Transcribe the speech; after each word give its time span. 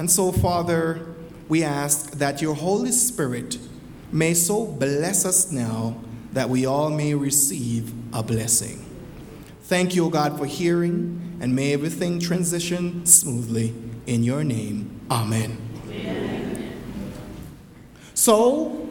And 0.00 0.10
so, 0.10 0.32
Father, 0.32 0.98
we 1.46 1.62
ask 1.62 2.12
that 2.12 2.40
your 2.40 2.54
Holy 2.54 2.90
Spirit 2.90 3.58
may 4.10 4.32
so 4.32 4.64
bless 4.64 5.26
us 5.26 5.52
now 5.52 6.00
that 6.32 6.48
we 6.48 6.64
all 6.64 6.88
may 6.88 7.12
receive 7.12 7.92
a 8.14 8.22
blessing. 8.22 8.82
Thank 9.64 9.94
you, 9.94 10.06
O 10.06 10.08
God, 10.08 10.38
for 10.38 10.46
hearing, 10.46 11.36
and 11.42 11.54
may 11.54 11.74
everything 11.74 12.18
transition 12.18 13.04
smoothly. 13.04 13.74
In 14.06 14.22
your 14.24 14.42
name, 14.42 15.02
amen. 15.10 15.58
amen. 15.90 16.72
So, 18.14 18.88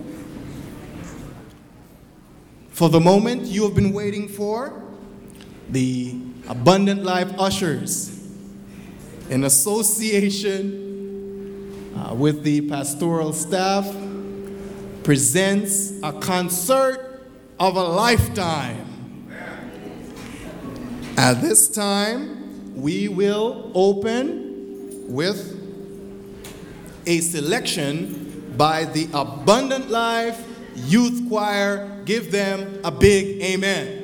for 2.70 2.88
the 2.88 3.00
moment 3.00 3.46
you 3.46 3.64
have 3.64 3.74
been 3.74 3.94
waiting 3.94 4.28
for, 4.28 4.80
the 5.70 6.22
Abundant 6.48 7.04
Life 7.04 7.34
Ushers, 7.40 8.16
in 9.32 9.44
association 9.44 10.89
uh, 11.96 12.14
with 12.14 12.44
the 12.44 12.62
pastoral 12.70 13.34
staff, 13.34 13.86
presents 15.04 15.94
a 16.04 16.14
concert 16.14 17.30
of 17.60 17.76
a 17.76 17.84
lifetime. 17.84 18.86
At 21.18 21.42
this 21.42 21.68
time, 21.68 22.76
we 22.76 23.08
will 23.08 23.72
open 23.76 25.14
with 25.14 25.56
a 27.06 27.20
selection 27.20 28.54
by 28.56 28.86
the 28.86 29.10
Abundant 29.14 29.90
Life 29.90 30.46
Youth 30.76 31.28
Choir. 31.28 32.02
Give 32.06 32.32
them 32.32 32.80
a 32.84 32.92
big 32.92 33.42
amen. 33.42 34.00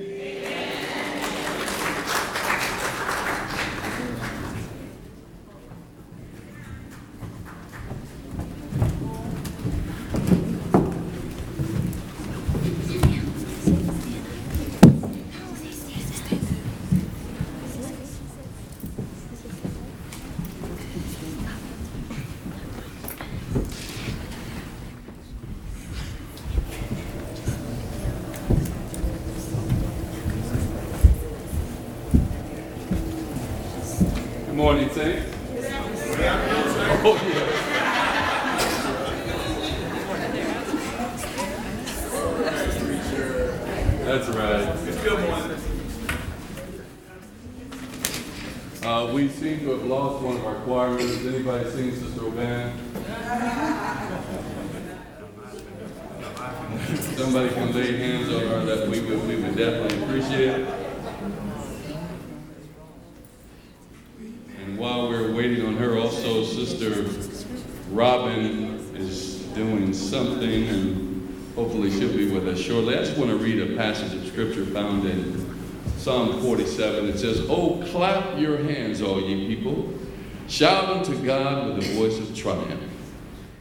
Psalm 76.05 76.39
47. 76.39 77.09
It 77.09 77.17
says, 77.17 77.47
Oh, 77.49 77.83
clap 77.89 78.37
your 78.37 78.59
hands, 78.59 79.01
all 79.01 79.19
ye 79.19 79.55
people. 79.55 79.91
Shout 80.47 80.89
unto 80.89 81.17
God 81.25 81.75
with 81.75 81.89
a 81.89 81.93
voice 81.95 82.19
of 82.19 82.35
triumph. 82.35 82.91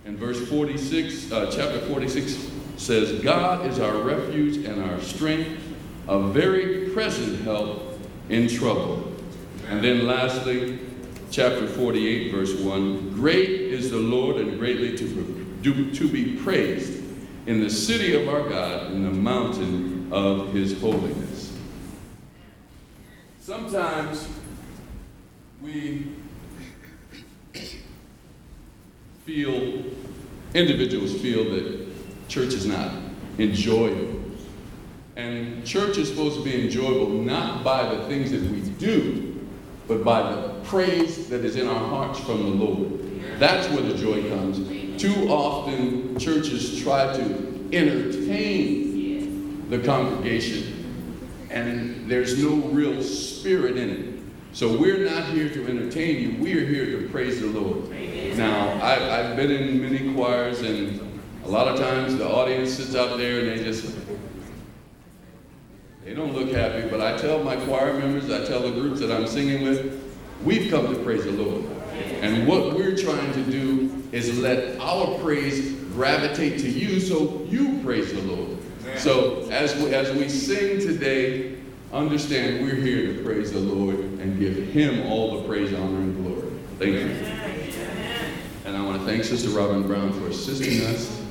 And 0.04 0.18
verse 0.18 0.46
46, 0.48 1.32
uh, 1.32 1.50
chapter 1.50 1.80
46 1.86 2.50
says, 2.76 3.22
God 3.22 3.66
is 3.66 3.80
our 3.80 3.96
refuge 4.02 4.66
and 4.66 4.82
our 4.82 5.00
strength, 5.00 5.60
a 6.08 6.20
very 6.20 6.90
present 6.90 7.40
help 7.40 7.98
in 8.28 8.48
trouble. 8.48 9.12
And 9.68 9.82
then 9.82 10.06
lastly, 10.06 10.78
chapter 11.30 11.66
48, 11.66 12.30
verse 12.30 12.54
1 12.54 13.14
Great 13.14 13.48
is 13.48 13.90
the 13.90 13.96
Lord 13.96 14.36
and 14.36 14.58
greatly 14.58 14.94
to, 14.98 15.58
do, 15.62 15.90
to 15.90 16.08
be 16.08 16.36
praised 16.36 17.02
in 17.46 17.60
the 17.60 17.70
city 17.70 18.14
of 18.14 18.28
our 18.28 18.46
God, 18.46 18.92
in 18.92 19.04
the 19.04 19.10
mountain 19.10 20.12
of 20.12 20.52
his 20.52 20.78
holiness. 20.80 21.56
Sometimes 23.40 24.28
we 25.62 26.12
feel, 29.24 29.82
individuals 30.54 31.20
feel 31.20 31.44
that 31.50 31.88
church 32.28 32.52
is 32.54 32.66
not 32.66 32.92
enjoyable. 33.38 34.20
And 35.16 35.64
church 35.66 35.96
is 35.96 36.08
supposed 36.08 36.36
to 36.38 36.44
be 36.44 36.64
enjoyable 36.64 37.08
not 37.08 37.64
by 37.64 37.94
the 37.94 38.06
things 38.06 38.30
that 38.32 38.42
we 38.42 38.60
do, 38.78 39.46
but 39.88 40.04
by 40.04 40.22
the 40.22 40.60
praise 40.64 41.28
that 41.28 41.44
is 41.44 41.56
in 41.56 41.68
our 41.68 41.88
hearts 41.88 42.18
from 42.20 42.42
the 42.42 42.64
Lord. 42.64 43.00
That's 43.38 43.68
where 43.68 43.82
the 43.82 43.96
joy 43.96 44.28
comes. 44.28 44.58
Too 45.00 45.28
often, 45.28 46.18
churches 46.18 46.82
try 46.82 47.16
to 47.16 47.68
entertain 47.72 49.68
the 49.70 49.78
congregation 49.78 50.74
and 51.50 52.10
there's 52.10 52.42
no 52.42 52.56
real 52.68 53.00
spirit 53.02 53.76
in 53.76 53.90
it. 53.90 54.20
So 54.52 54.76
we're 54.76 55.08
not 55.08 55.24
here 55.28 55.48
to 55.48 55.66
entertain 55.68 56.20
you. 56.20 56.42
We're 56.42 56.66
here 56.66 57.00
to 57.00 57.08
praise 57.08 57.40
the 57.40 57.46
Lord. 57.46 57.88
Now, 58.36 58.72
I've, 58.82 59.02
I've 59.02 59.36
been 59.36 59.50
in 59.50 59.80
many 59.80 60.12
choirs, 60.12 60.60
and 60.62 61.20
a 61.44 61.48
lot 61.48 61.68
of 61.68 61.78
times 61.78 62.16
the 62.16 62.28
audience 62.28 62.74
sits 62.74 62.94
out 62.94 63.16
there 63.18 63.40
and 63.40 63.48
they 63.48 63.62
just 63.62 63.94
they 66.04 66.14
don't 66.14 66.34
look 66.34 66.50
happy. 66.50 66.88
But 66.88 67.00
I 67.00 67.16
tell 67.16 67.42
my 67.42 67.56
choir 67.56 67.94
members, 67.94 68.30
I 68.30 68.44
tell 68.44 68.60
the 68.60 68.72
groups 68.72 69.00
that 69.00 69.10
I'm 69.10 69.26
singing 69.26 69.62
with, 69.62 70.16
we've 70.42 70.70
come 70.70 70.92
to 70.92 71.02
praise 71.02 71.24
the 71.24 71.32
Lord. 71.32 71.64
And 72.20 72.46
what 72.46 72.74
we're 72.74 72.96
trying 72.96 73.32
to 73.32 73.42
do 73.44 74.02
is 74.12 74.38
let 74.38 74.78
our 74.80 75.18
praise 75.18 75.72
gravitate 75.92 76.58
to 76.60 76.68
you 76.68 77.00
so 77.00 77.46
you 77.48 77.80
praise 77.82 78.12
the 78.12 78.20
Lord. 78.22 78.58
So 78.96 79.48
as 79.50 79.74
we, 79.76 79.94
as 79.94 80.12
we 80.12 80.28
sing 80.28 80.80
today, 80.80 81.56
understand 81.92 82.64
we're 82.64 82.74
here 82.74 83.14
to 83.14 83.22
praise 83.22 83.52
the 83.52 83.60
Lord 83.60 83.96
and 83.96 84.38
give 84.38 84.56
Him 84.56 85.06
all 85.06 85.40
the 85.40 85.48
praise, 85.48 85.72
honor, 85.72 85.98
and 85.98 86.24
glory. 86.24 86.50
Thank 86.78 86.94
you. 86.94 87.43
I 89.04 89.18
to 89.18 89.24
Sister 89.24 89.50
Robin 89.50 89.86
Brown 89.86 90.12
for 90.14 90.28
assisting 90.28 90.80
us. 90.86 91.22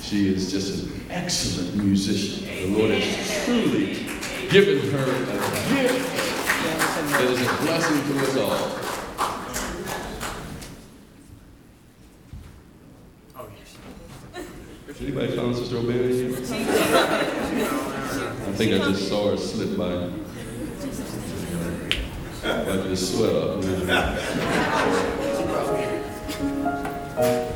She 0.00 0.32
is 0.32 0.50
just 0.50 0.84
an 0.84 0.90
excellent 1.10 1.76
musician. 1.76 2.72
The 2.72 2.78
Lord 2.78 2.90
has 2.90 3.44
truly 3.44 4.06
given 4.48 4.78
her 4.90 5.04
a 5.04 5.26
gift 5.68 6.06
that 7.12 7.24
is 7.24 7.40
a 7.42 7.44
blessing 7.62 8.00
to 8.06 8.18
us 8.24 8.34
all. 8.38 8.66
Yes. 14.86 15.00
Anybody 15.02 15.36
found 15.36 15.54
Sister 15.54 15.76
O'Bannon 15.76 16.30
yet? 16.30 16.38
I 18.48 18.52
think 18.54 18.70
I 18.72 18.78
just 18.90 19.06
saw 19.06 19.30
her 19.32 19.36
slip 19.36 19.76
by. 19.76 20.08
Wipe 22.42 22.82
the 22.84 22.96
sweat 22.96 23.34
off. 27.18 27.47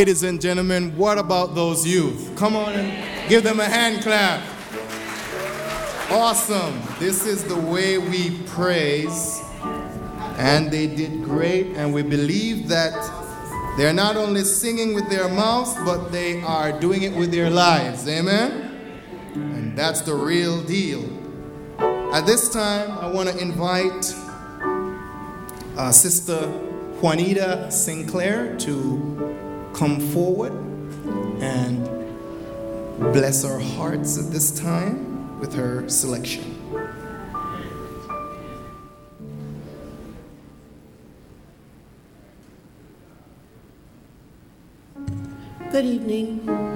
Ladies 0.00 0.22
and 0.22 0.40
gentlemen, 0.40 0.96
what 0.96 1.18
about 1.18 1.54
those 1.54 1.86
youth? 1.86 2.32
Come 2.34 2.56
on 2.56 2.72
and 2.72 3.28
give 3.28 3.44
them 3.44 3.60
a 3.60 3.66
hand 3.66 4.02
clap. 4.02 4.42
Awesome. 6.10 6.80
This 6.98 7.26
is 7.26 7.44
the 7.44 7.60
way 7.60 7.98
we 7.98 8.30
praise. 8.46 9.42
And 10.38 10.70
they 10.70 10.86
did 10.86 11.22
great, 11.22 11.76
and 11.76 11.92
we 11.92 12.00
believe 12.00 12.66
that 12.68 12.94
they're 13.76 13.92
not 13.92 14.16
only 14.16 14.42
singing 14.42 14.94
with 14.94 15.10
their 15.10 15.28
mouths, 15.28 15.74
but 15.84 16.08
they 16.08 16.40
are 16.40 16.72
doing 16.80 17.02
it 17.02 17.14
with 17.14 17.30
their 17.30 17.50
lives. 17.50 18.08
Amen? 18.08 18.80
And 19.34 19.76
that's 19.76 20.00
the 20.00 20.14
real 20.14 20.62
deal. 20.62 21.04
At 22.14 22.24
this 22.24 22.48
time, 22.48 22.90
I 22.92 23.06
want 23.12 23.28
to 23.28 23.36
invite 23.36 24.14
uh, 25.76 25.92
Sister 25.92 26.38
Juanita 27.02 27.70
Sinclair 27.70 28.56
to 28.60 29.49
come 29.72 30.00
forward 30.00 30.52
and 31.40 31.84
bless 33.12 33.44
our 33.44 33.58
hearts 33.58 34.18
at 34.18 34.30
this 34.30 34.50
time 34.58 35.38
with 35.40 35.54
her 35.54 35.88
selection. 35.88 36.56
Good 45.70 45.84
evening. 45.84 46.69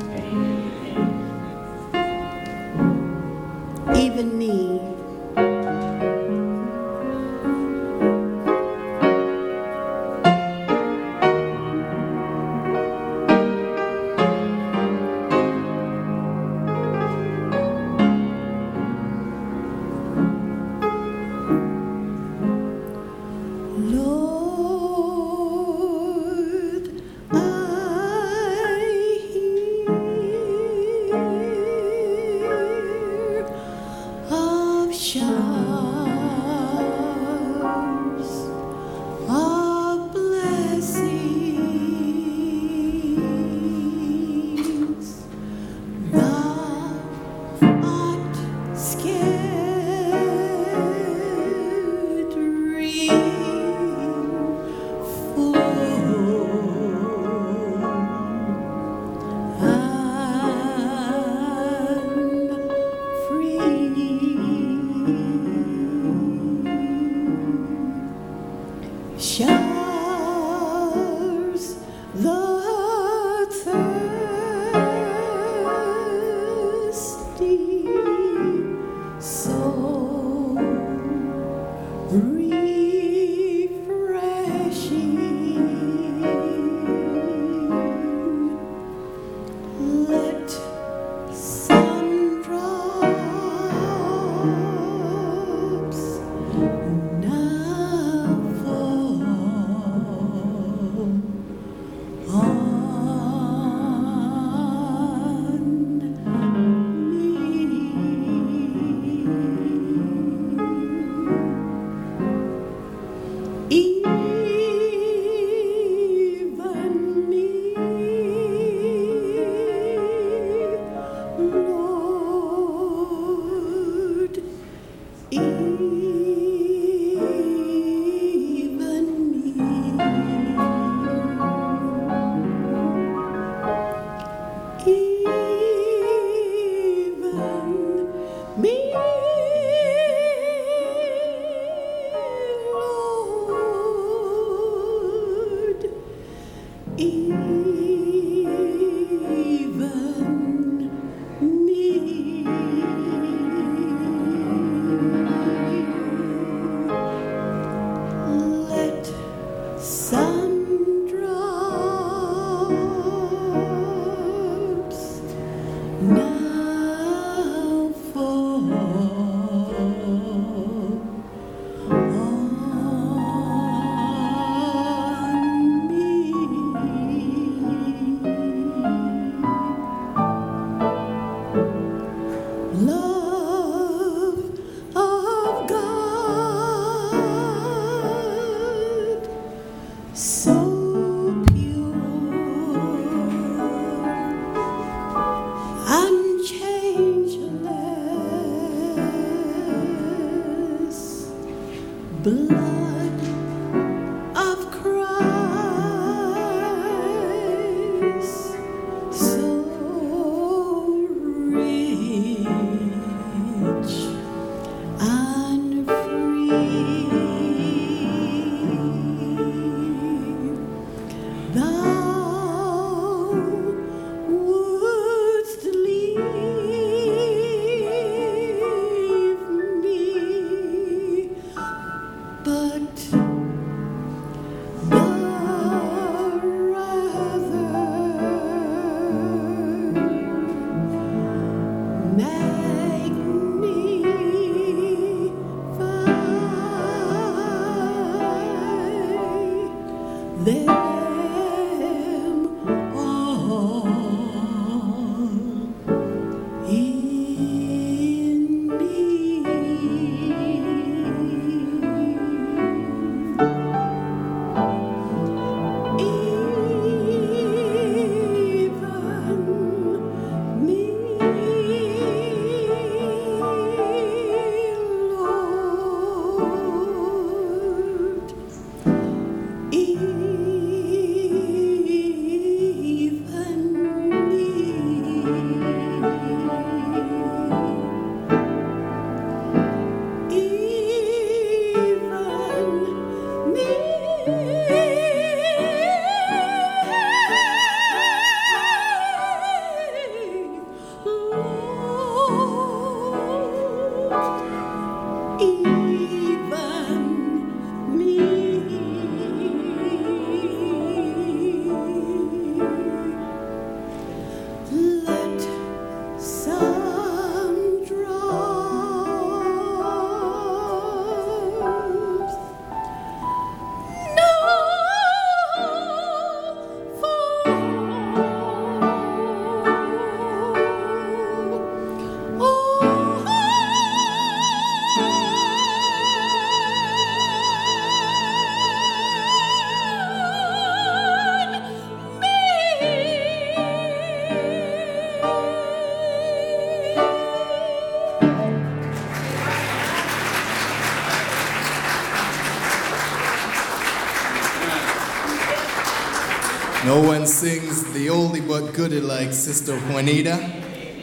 But 358.54 358.72
goodie 358.72 359.00
like 359.00 359.32
Sister 359.32 359.76
Juanita. 359.76 360.38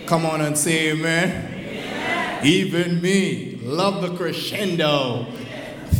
Come 0.05 0.25
on 0.25 0.39
and 0.39 0.58
say 0.58 0.91
amen. 0.91 1.53
amen. 1.53 2.46
Even 2.46 3.01
me, 3.01 3.60
love 3.62 4.01
the 4.01 4.15
crescendo. 4.15 5.25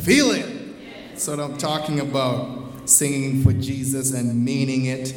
Feel 0.02 0.32
it. 0.32 1.10
That's 1.10 1.28
what 1.28 1.42
I'm 1.42 1.58
talking 1.58 2.00
about. 2.00 2.90
Singing 2.90 3.44
for 3.44 3.52
Jesus 3.52 4.14
and 4.14 4.46
meaning 4.46 4.86
it. 4.86 5.14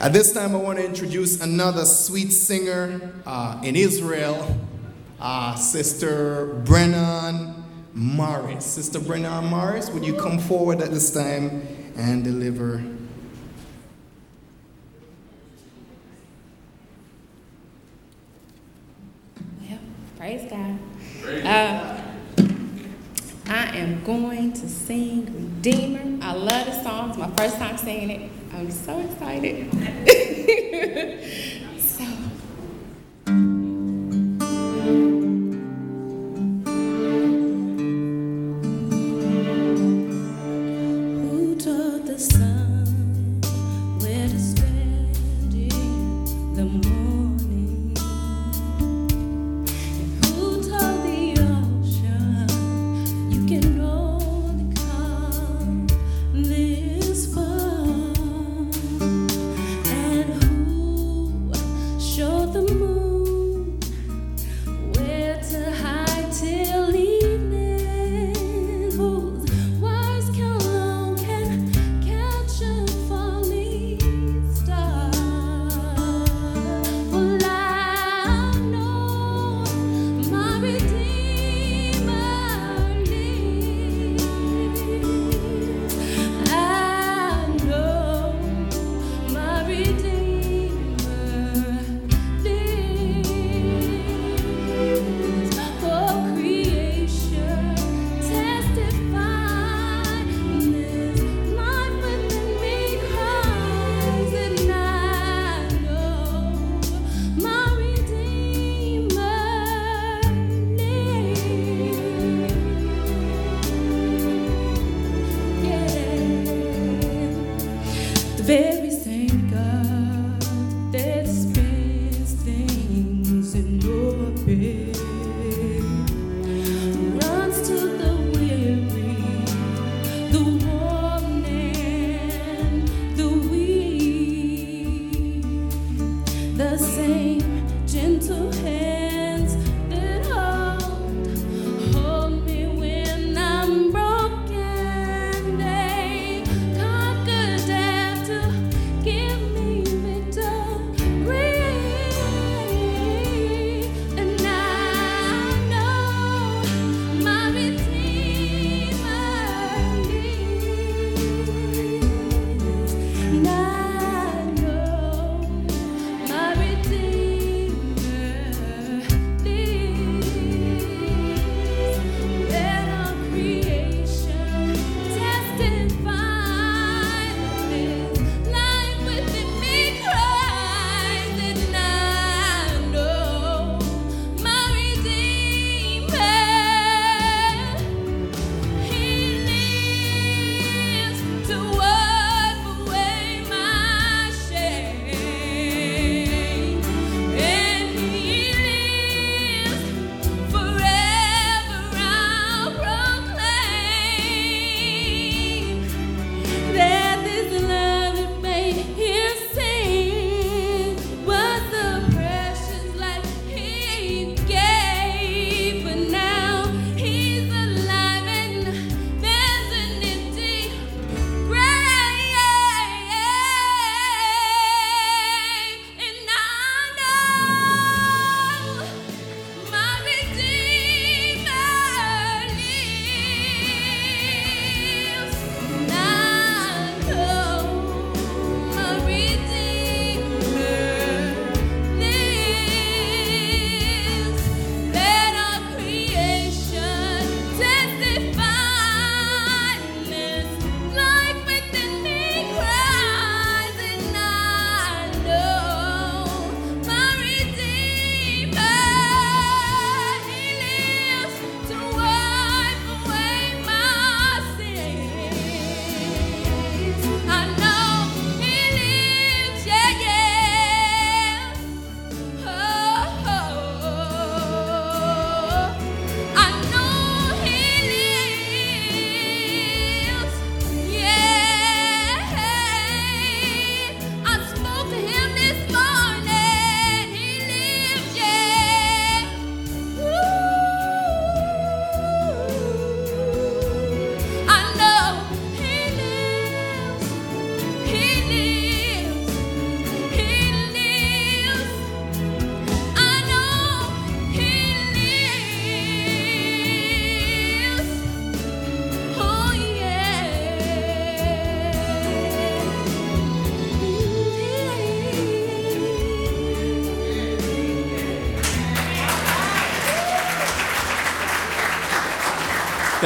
At 0.00 0.12
this 0.12 0.32
time, 0.32 0.54
I 0.54 0.58
want 0.58 0.78
to 0.78 0.84
introduce 0.84 1.40
another 1.40 1.84
sweet 1.84 2.30
singer 2.30 3.12
uh, 3.26 3.60
in 3.64 3.74
Israel, 3.74 4.56
uh, 5.18 5.56
Sister 5.56 6.62
Brennan 6.66 7.64
Morris. 7.94 8.64
Sister 8.64 9.00
Brennan 9.00 9.46
Morris, 9.46 9.90
would 9.90 10.06
you 10.06 10.14
come 10.14 10.38
forward 10.38 10.80
at 10.80 10.92
this 10.92 11.12
time 11.12 11.66
and 11.96 12.22
deliver 12.22 12.80
Praise 20.28 20.50
God. 20.50 20.78
Praise 21.22 21.44
uh, 21.44 22.02
I 23.46 23.76
am 23.78 24.04
going 24.04 24.52
to 24.52 24.68
sing 24.68 25.24
Redeemer. 25.24 26.18
I 26.22 26.34
love 26.34 26.66
the 26.66 26.77
song. 26.88 27.10
It's 27.10 27.18
my 27.18 27.30
first 27.36 27.56
time 27.58 27.76
singing 27.76 28.10
it. 28.10 28.30
I'm 28.54 28.70
so 28.70 28.98
excited. 29.00 29.68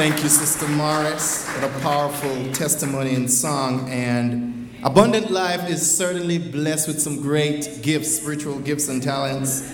Thank 0.03 0.21
you, 0.21 0.27
Sister 0.27 0.67
Morris, 0.67 1.49
for 1.49 1.61
the 1.61 1.79
powerful 1.79 2.51
testimony 2.51 3.15
and 3.15 3.31
song. 3.31 3.89
And 3.89 4.69
Abundant 4.83 5.31
Life 5.31 5.69
is 5.69 5.97
certainly 5.97 6.37
blessed 6.39 6.89
with 6.89 7.01
some 7.01 7.21
great 7.21 7.79
gifts, 7.81 8.17
spiritual 8.17 8.59
gifts 8.59 8.89
and 8.89 9.01
talents. 9.01 9.71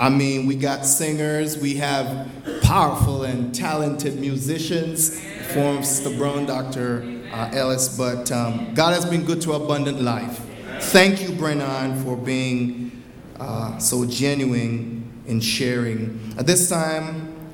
I 0.00 0.08
mean, 0.08 0.48
we 0.48 0.56
got 0.56 0.84
singers, 0.84 1.56
we 1.56 1.74
have 1.74 2.28
powerful 2.62 3.22
and 3.22 3.54
talented 3.54 4.18
musicians, 4.18 5.20
from 5.52 5.84
Sister 5.84 6.18
Brown, 6.18 6.46
Dr. 6.46 7.22
Uh, 7.32 7.50
Ellis, 7.52 7.96
but 7.96 8.32
um, 8.32 8.74
God 8.74 8.92
has 8.92 9.04
been 9.04 9.24
good 9.24 9.40
to 9.42 9.52
Abundant 9.52 10.02
Life. 10.02 10.44
Thank 10.80 11.22
you, 11.22 11.32
Brennan, 11.32 12.02
for 12.02 12.16
being 12.16 13.04
uh, 13.38 13.78
so 13.78 14.04
genuine 14.04 15.08
in 15.28 15.40
sharing. 15.40 16.34
At 16.38 16.46
this 16.46 16.68
time, 16.68 17.52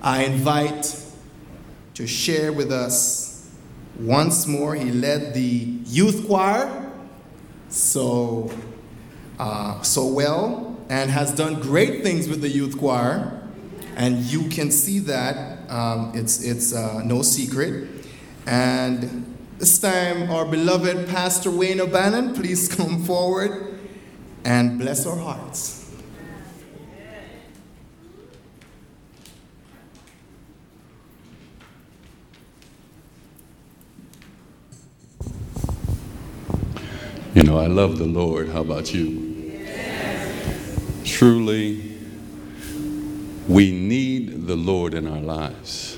I 0.00 0.24
invite 0.24 1.01
to 1.94 2.06
share 2.06 2.52
with 2.52 2.72
us 2.72 3.50
once 3.98 4.46
more. 4.46 4.74
He 4.74 4.90
led 4.90 5.34
the 5.34 5.40
youth 5.86 6.26
choir 6.26 6.90
so, 7.68 8.50
uh, 9.38 9.80
so 9.82 10.06
well 10.06 10.76
and 10.88 11.10
has 11.10 11.34
done 11.34 11.60
great 11.60 12.02
things 12.02 12.28
with 12.28 12.40
the 12.40 12.48
youth 12.48 12.78
choir. 12.78 13.40
And 13.96 14.18
you 14.18 14.48
can 14.48 14.70
see 14.70 15.00
that. 15.00 15.70
Um, 15.70 16.12
it's 16.14 16.42
it's 16.42 16.74
uh, 16.74 17.02
no 17.04 17.22
secret. 17.22 17.88
And 18.46 19.36
this 19.58 19.78
time, 19.78 20.30
our 20.30 20.44
beloved 20.44 21.08
Pastor 21.08 21.50
Wayne 21.50 21.80
O'Bannon, 21.80 22.34
please 22.34 22.68
come 22.74 23.04
forward 23.04 23.78
and 24.44 24.78
bless 24.78 25.06
our 25.06 25.16
hearts. 25.16 25.81
You 37.34 37.44
know, 37.44 37.58
I 37.58 37.66
love 37.66 37.96
the 37.96 38.04
Lord. 38.04 38.50
How 38.50 38.60
about 38.60 38.92
you? 38.92 39.58
Truly, 41.02 41.96
we 43.48 43.72
need 43.72 44.46
the 44.46 44.54
Lord 44.54 44.92
in 44.92 45.06
our 45.06 45.20
lives. 45.20 45.96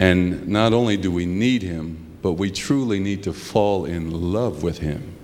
And 0.00 0.48
not 0.48 0.72
only 0.72 0.96
do 0.96 1.12
we 1.12 1.24
need 1.24 1.62
Him, 1.62 2.04
but 2.20 2.32
we 2.32 2.50
truly 2.50 2.98
need 2.98 3.22
to 3.22 3.32
fall 3.32 3.84
in 3.84 4.32
love 4.32 4.64
with 4.64 4.78
Him. 4.78 5.16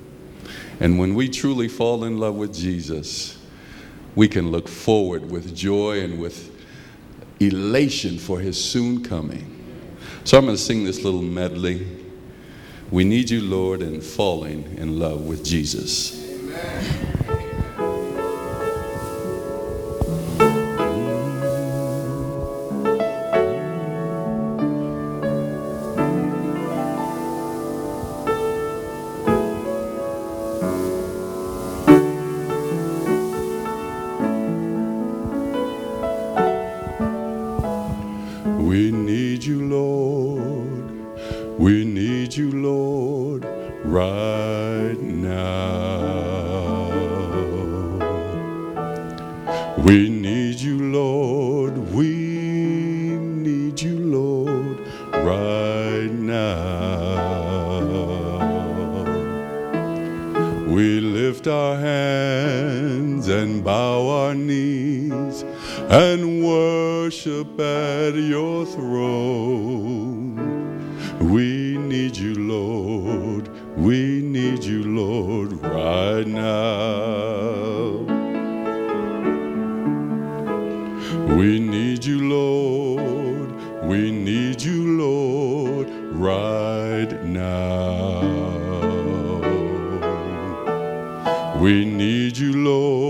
And 0.78 0.96
when 0.96 1.16
we 1.16 1.28
truly 1.28 1.66
fall 1.66 2.04
in 2.04 2.18
love 2.18 2.36
with 2.36 2.54
Jesus, 2.54 3.36
we 4.14 4.28
can 4.28 4.52
look 4.52 4.68
forward 4.68 5.28
with 5.28 5.56
joy 5.56 6.02
and 6.02 6.20
with 6.20 6.54
elation 7.40 8.16
for 8.16 8.38
His 8.38 8.64
soon 8.64 9.02
coming. 9.02 9.56
So 10.22 10.38
I'm 10.38 10.44
going 10.44 10.56
to 10.56 10.62
sing 10.62 10.84
this 10.84 11.02
little 11.02 11.22
medley. 11.22 11.97
We 12.90 13.04
need 13.04 13.28
you, 13.28 13.42
Lord, 13.42 13.82
and 13.82 14.02
falling 14.02 14.76
in 14.78 14.98
love 14.98 15.26
with 15.26 15.44
Jesus. 15.44 16.16
We 17.28 17.37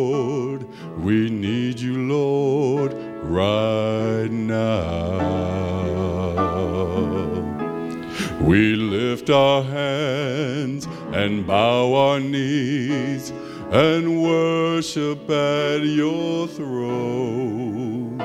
Lord. 0.09 0.61
We 0.99 1.29
need 1.29 1.79
you, 1.81 1.97
Lord, 2.09 2.93
right 3.25 4.31
now. 4.31 5.59
We 8.41 8.75
lift 8.77 9.29
our 9.31 9.63
hands 9.63 10.87
and 11.13 11.47
bow 11.47 11.95
our 11.95 12.21
knees 12.21 13.31
and 13.71 14.23
worship 14.23 15.29
at 15.29 15.83
your 15.83 16.49
throne. 16.49 18.19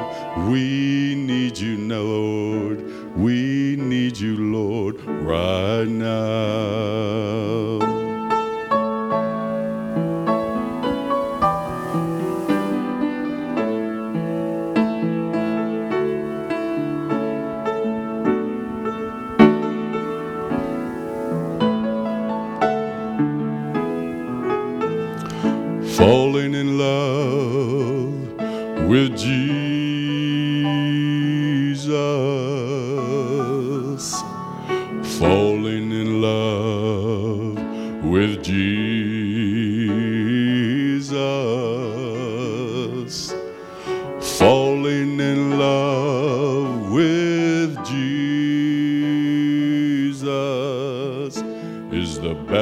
We 0.50 1.16
need 1.16 1.58
you, 1.58 1.78
Lord. 1.78 3.18
We 3.18 3.76
need 3.78 4.18
you, 4.18 4.38
Lord, 4.38 5.02
right 5.04 5.88
now. 5.88 7.73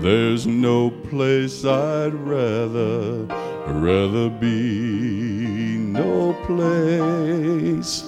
there's 0.00 0.46
no 0.46 0.90
place 1.10 1.64
I'd 1.64 2.14
rather, 2.14 3.26
rather 3.66 4.30
be. 4.30 5.78
No 5.78 6.34
place. 6.46 8.04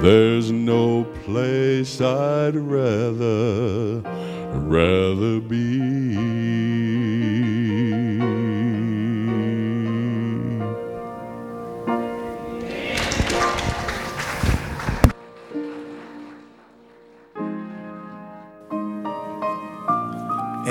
There's 0.00 0.50
no 0.50 1.04
place 1.24 2.00
I'd 2.00 2.56
rather, 2.56 4.00
rather 4.54 5.40
be. 5.40 6.85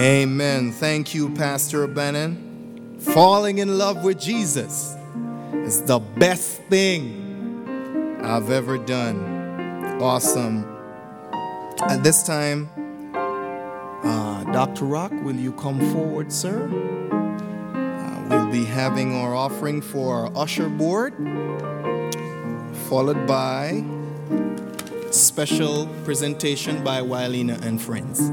Amen. 0.06 0.72
Thank 0.72 1.16
you, 1.16 1.32
Pastor 1.32 1.88
Bannon. 1.88 3.00
Falling 3.00 3.58
in 3.58 3.80
love 3.80 4.04
with 4.04 4.20
Jesus 4.20 4.96
is 5.64 5.82
the 5.82 5.98
best 5.98 6.62
thing 6.70 8.20
I've 8.22 8.52
ever 8.52 8.78
done. 8.78 9.98
Awesome. 10.00 10.64
At 11.82 12.04
this 12.04 12.22
time, 12.22 12.70
uh, 14.04 14.44
Dr. 14.54 14.86
Rock, 14.86 15.12
will 15.24 15.38
you 15.38 15.54
come 15.54 15.80
forward, 15.92 16.32
sir? 16.32 16.70
Uh, 16.70 18.28
we'll 18.30 18.52
be 18.52 18.64
having 18.64 19.16
our 19.16 19.34
offering 19.34 19.82
for 19.82 20.18
our 20.18 20.38
usher 20.38 20.70
board, 20.70 21.16
followed 22.90 23.26
by 23.26 23.84
special 25.10 25.88
presentation 26.04 26.84
by 26.84 27.02
Wilena 27.02 27.60
and 27.66 27.82
friends. 27.82 28.32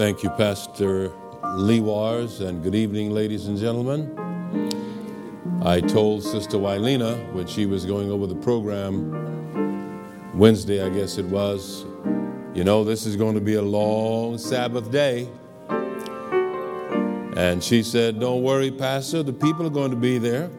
Thank 0.00 0.22
you, 0.22 0.30
Pastor 0.30 1.10
Lewars, 1.42 2.40
and 2.40 2.62
good 2.62 2.74
evening, 2.74 3.10
ladies 3.10 3.48
and 3.48 3.58
gentlemen. 3.58 4.16
I 5.62 5.82
told 5.82 6.22
Sister 6.22 6.56
Wylena 6.56 7.30
when 7.34 7.46
she 7.46 7.66
was 7.66 7.84
going 7.84 8.10
over 8.10 8.26
the 8.26 8.34
program 8.34 9.12
Wednesday, 10.34 10.82
I 10.82 10.88
guess 10.88 11.18
it 11.18 11.26
was, 11.26 11.84
you 12.54 12.64
know, 12.64 12.82
this 12.82 13.04
is 13.04 13.14
going 13.14 13.34
to 13.34 13.42
be 13.42 13.56
a 13.56 13.62
long 13.62 14.38
Sabbath 14.38 14.90
day. 14.90 15.28
And 17.36 17.62
she 17.62 17.82
said, 17.82 18.18
Don't 18.18 18.42
worry, 18.42 18.70
Pastor, 18.70 19.22
the 19.22 19.34
people 19.34 19.66
are 19.66 19.68
going 19.68 19.90
to 19.90 19.98
be 19.98 20.16
there. 20.16 20.50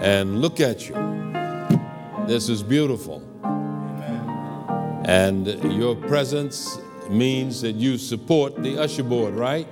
And 0.00 0.42
look 0.42 0.58
at 0.58 0.88
you. 0.88 0.96
This 2.26 2.48
is 2.48 2.60
beautiful. 2.60 3.22
And 5.04 5.46
your 5.72 5.94
presence 5.94 6.80
means 7.10 7.60
that 7.62 7.76
you 7.76 7.98
support 7.98 8.56
the 8.62 8.78
usher 8.78 9.02
board, 9.02 9.34
right? 9.34 9.66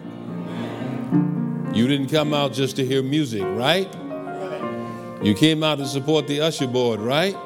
You 1.75 1.87
didn't 1.87 2.09
come 2.09 2.33
out 2.33 2.53
just 2.53 2.77
to 2.77 2.87
hear 2.87 3.03
music, 3.03 3.43
right? 3.43 3.93
You 5.23 5.35
came 5.35 5.63
out 5.63 5.79
to 5.79 5.87
support 5.87 6.27
the 6.27 6.41
usher 6.41 6.67
board, 6.67 7.01
right? 7.01 7.37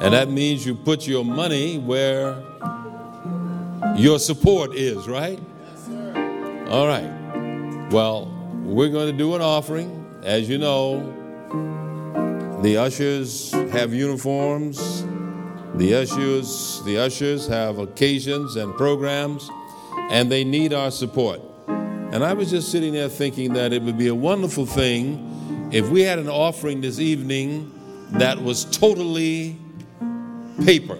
And 0.00 0.14
that 0.14 0.28
means 0.30 0.66
you 0.66 0.74
put 0.74 1.06
your 1.06 1.24
money 1.24 1.78
where 1.78 2.42
your 3.96 4.18
support 4.18 4.74
is, 4.74 5.08
right? 5.08 5.38
All 6.68 6.86
right. 6.86 7.10
Well, 7.90 8.26
we're 8.62 8.88
going 8.88 9.10
to 9.10 9.16
do 9.16 9.34
an 9.34 9.42
offering. 9.42 10.06
As 10.22 10.48
you 10.48 10.58
know, 10.58 11.00
the 12.62 12.76
ushers 12.76 13.52
have 13.52 13.92
uniforms 13.92 15.04
the 15.80 15.94
ushers, 15.94 16.82
the 16.84 16.98
ushers 16.98 17.46
have 17.46 17.78
occasions 17.78 18.56
and 18.56 18.74
programs, 18.74 19.50
and 20.10 20.30
they 20.30 20.44
need 20.44 20.74
our 20.74 20.90
support. 20.90 21.40
And 21.68 22.22
I 22.22 22.34
was 22.34 22.50
just 22.50 22.70
sitting 22.70 22.92
there 22.92 23.08
thinking 23.08 23.54
that 23.54 23.72
it 23.72 23.80
would 23.80 23.96
be 23.96 24.08
a 24.08 24.14
wonderful 24.14 24.66
thing 24.66 25.70
if 25.72 25.88
we 25.88 26.02
had 26.02 26.18
an 26.18 26.28
offering 26.28 26.82
this 26.82 26.98
evening 26.98 27.72
that 28.10 28.42
was 28.42 28.66
totally 28.66 29.56
paper. 30.66 30.98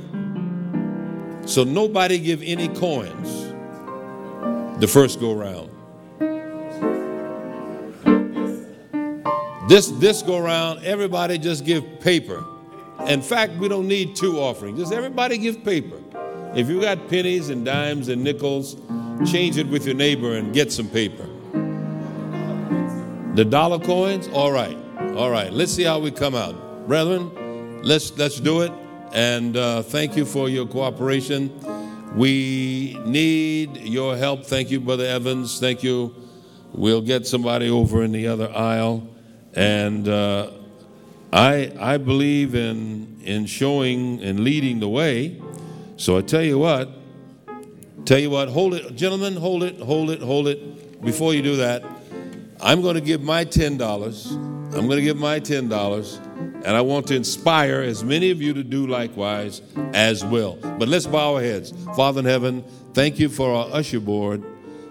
So 1.45 1.63
nobody 1.63 2.19
give 2.19 2.41
any 2.43 2.69
coins 2.69 3.51
the 4.81 4.89
first 4.89 5.21
go 5.21 5.35
round. 5.35 5.69
This 9.69 9.89
this 9.89 10.23
go 10.23 10.39
round, 10.39 10.83
everybody 10.85 11.37
just 11.37 11.67
give 11.67 12.01
paper. 12.01 12.43
In 13.09 13.23
fact, 13.23 13.55
we 13.55 13.69
don't 13.69 13.89
need 13.89 14.15
two 14.15 14.39
offerings. 14.39 14.79
Just 14.79 14.93
everybody 14.93 15.39
give 15.39 15.65
paper. 15.65 15.97
If 16.55 16.69
you 16.69 16.81
got 16.81 17.09
pennies 17.09 17.49
and 17.49 17.65
dimes 17.65 18.09
and 18.09 18.23
nickels, 18.23 18.77
change 19.31 19.57
it 19.57 19.67
with 19.69 19.87
your 19.87 19.95
neighbor 19.95 20.35
and 20.35 20.53
get 20.53 20.73
some 20.73 20.89
paper. 20.89 21.27
The 23.35 23.45
dollar 23.45 23.79
coins? 23.79 24.29
All 24.29 24.51
right. 24.51 24.77
All 25.17 25.31
right. 25.31 25.53
Let's 25.53 25.73
see 25.73 25.85
how 25.85 25.99
we 25.99 26.11
come 26.11 26.35
out. 26.35 26.87
Brethren, 26.89 27.83
let's 27.83 28.17
let's 28.19 28.41
do 28.41 28.63
it. 28.63 28.73
And 29.13 29.57
uh, 29.57 29.83
thank 29.83 30.17
you 30.17 30.25
for 30.25 30.49
your 30.49 30.67
cooperation. 30.67 31.53
We 32.17 32.99
need 33.05 33.77
your 33.77 34.17
help. 34.17 34.45
Thank 34.45 34.71
you, 34.71 34.81
Brother 34.81 35.07
Evans. 35.07 35.61
Thank 35.61 35.83
you. 35.83 36.15
We'll 36.73 37.03
get 37.03 37.27
somebody 37.27 37.71
over 37.71 38.03
in 38.03 38.13
the 38.13 38.27
other 38.27 38.51
aisle. 38.51 39.07
And 39.55 40.09
uh, 40.09 40.51
I, 41.33 41.73
I 41.79 41.97
believe 41.99 42.55
in, 42.55 43.21
in 43.23 43.47
showing 43.47 44.21
and 44.23 44.41
leading 44.41 44.81
the 44.81 44.89
way. 44.89 45.41
So 45.97 46.19
I 46.19 46.23
tell 46.23 46.43
you 46.43 46.59
what, 46.59 46.89
tell 48.05 48.19
you 48.19 48.31
what, 48.31 48.49
hold 48.49 48.75
it, 48.75 48.97
gentlemen, 48.97 49.37
hold 49.37 49.63
it, 49.63 49.79
hold 49.79 50.11
it, 50.11 50.21
hold 50.21 50.49
it. 50.49 51.03
Before 51.03 51.33
you 51.33 51.43
do 51.43 51.57
that, 51.57 51.85
I'm 52.61 52.83
going 52.83 52.95
to 52.95 53.01
give 53.01 53.23
my 53.23 53.45
$10. 53.45 54.33
I'm 54.33 54.87
going 54.87 54.99
to 54.99 55.03
give 55.03 55.17
my 55.17 55.41
$10. 55.41 56.27
And 56.63 56.77
I 56.77 56.81
want 56.83 57.07
to 57.07 57.15
inspire 57.15 57.81
as 57.81 58.05
many 58.05 58.31
of 58.31 58.43
you 58.43 58.53
to 58.55 58.63
do 58.63 58.87
likewise 58.87 59.63
as 59.95 60.25
well. 60.25 60.57
But 60.57 60.89
let's 60.89 61.07
bow 61.07 61.37
our 61.37 61.41
heads. 61.41 61.73
Father 61.97 62.21
in 62.21 62.27
heaven, 62.27 62.65
thank 62.93 63.19
you 63.19 63.29
for 63.29 63.55
our 63.55 63.69
usher 63.73 64.01
board. 64.01 64.45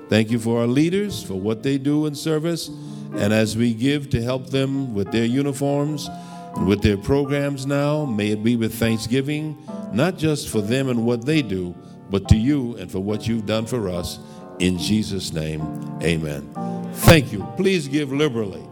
Thank 0.10 0.32
you 0.32 0.40
for 0.40 0.62
our 0.62 0.68
leaders, 0.68 1.22
for 1.22 1.36
what 1.36 1.62
they 1.62 1.78
do 1.78 2.08
in 2.08 2.16
service. 2.16 2.70
And 3.14 3.32
as 3.32 3.56
we 3.56 3.76
give 3.76 4.10
to 4.12 4.22
help 4.22 4.50
them 4.50 4.96
with 4.96 5.12
their 5.12 5.26
uniforms, 5.26 6.10
and 6.56 6.68
with 6.68 6.82
their 6.82 6.98
programs 6.98 7.66
now, 7.66 8.06
may 8.06 8.30
it 8.32 8.44
be 8.44 8.56
with 8.56 8.74
thanksgiving, 8.76 9.58
not 9.94 10.18
just 10.18 10.50
for 10.50 10.62
them 10.62 10.90
and 10.90 11.06
what 11.06 11.26
they 11.26 11.42
do, 11.42 11.76
but 12.10 12.28
to 12.30 12.38
you 12.38 12.76
and 12.78 12.92
for 12.92 13.00
what 13.00 13.28
you've 13.28 13.46
done 13.46 13.66
for 13.66 13.90
us. 13.90 14.20
In 14.60 14.78
Jesus' 14.78 15.32
name, 15.32 15.62
amen. 16.04 16.50
Thank 16.94 17.32
you. 17.32 17.48
Please 17.56 17.88
give 17.88 18.12
liberally. 18.12 18.64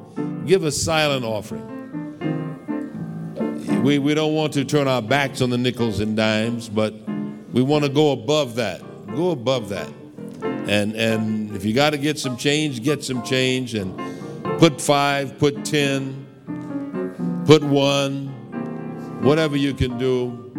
Give 0.45 0.63
a 0.63 0.71
silent 0.71 1.23
offering. 1.23 1.75
We, 3.83 3.99
we 3.99 4.13
don't 4.13 4.33
want 4.33 4.53
to 4.53 4.65
turn 4.65 4.87
our 4.87 5.01
backs 5.01 5.41
on 5.41 5.49
the 5.49 5.57
nickels 5.57 5.99
and 5.99 6.17
dimes, 6.17 6.67
but 6.67 6.93
we 7.53 7.61
want 7.61 7.85
to 7.85 7.89
go 7.89 8.11
above 8.11 8.55
that. 8.55 8.81
Go 9.15 9.31
above 9.31 9.69
that. 9.69 9.89
And, 10.41 10.95
and 10.95 11.55
if 11.55 11.63
you 11.63 11.73
got 11.73 11.91
to 11.91 11.97
get 11.97 12.19
some 12.19 12.35
change, 12.35 12.83
get 12.83 13.03
some 13.03 13.23
change 13.23 13.75
and 13.75 13.97
put 14.59 14.81
five, 14.81 15.39
put 15.39 15.63
ten 15.63 16.26
put 17.47 17.63
one, 17.63 18.27
whatever 19.21 19.55
you 19.55 19.73
can 19.73 19.97
do, 19.97 20.51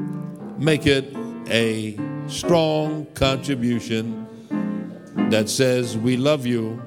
make 0.56 0.86
it 0.86 1.14
a 1.50 1.98
strong 2.28 3.04
contribution 3.12 4.26
that 5.28 5.50
says 5.50 5.98
we 5.98 6.16
love 6.16 6.46
you 6.46 6.80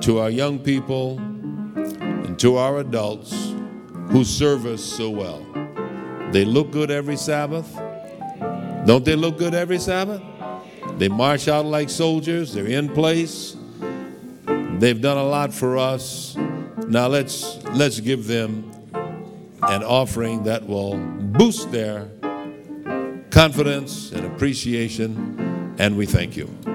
to 0.00 0.18
our 0.18 0.30
young 0.30 0.58
people 0.58 1.18
and 1.18 2.38
to 2.38 2.56
our 2.56 2.78
adults 2.78 3.52
who 4.08 4.24
serve 4.24 4.64
us 4.64 4.82
so 4.82 5.10
well. 5.10 5.44
They 6.32 6.46
look 6.46 6.70
good 6.70 6.90
every 6.90 7.18
Sabbath. 7.18 7.70
Don't 8.86 9.04
they 9.04 9.14
look 9.14 9.36
good 9.36 9.52
every 9.52 9.78
Sabbath? 9.78 10.22
They 10.96 11.08
march 11.08 11.48
out 11.48 11.66
like 11.66 11.90
soldiers, 11.90 12.54
they're 12.54 12.64
in 12.64 12.88
place. 12.88 13.56
They've 14.78 14.98
done 14.98 15.18
a 15.18 15.24
lot 15.24 15.52
for 15.52 15.76
us. 15.76 16.34
Now 16.86 17.08
let's 17.08 17.62
let's 17.74 18.00
give 18.00 18.26
them 18.26 18.72
an 19.68 19.82
offering 19.82 20.44
that 20.44 20.66
will 20.66 20.96
boost 20.96 21.70
their 21.70 22.08
confidence 23.30 24.12
and 24.12 24.24
appreciation 24.26 25.74
and 25.78 25.96
we 25.96 26.06
thank 26.06 26.36
you. 26.36 26.67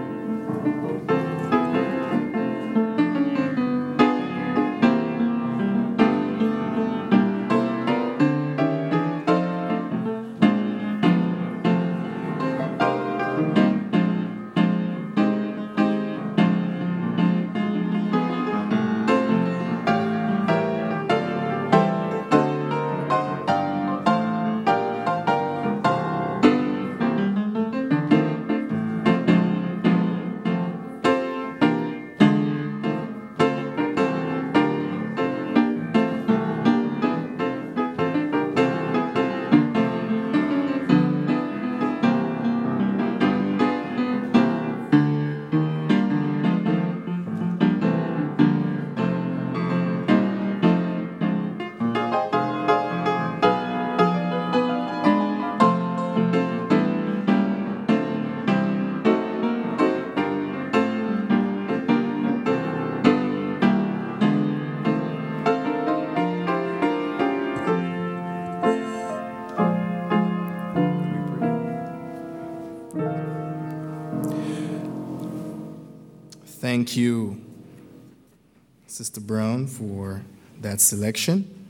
That 80.73 80.81
selection. 80.81 81.67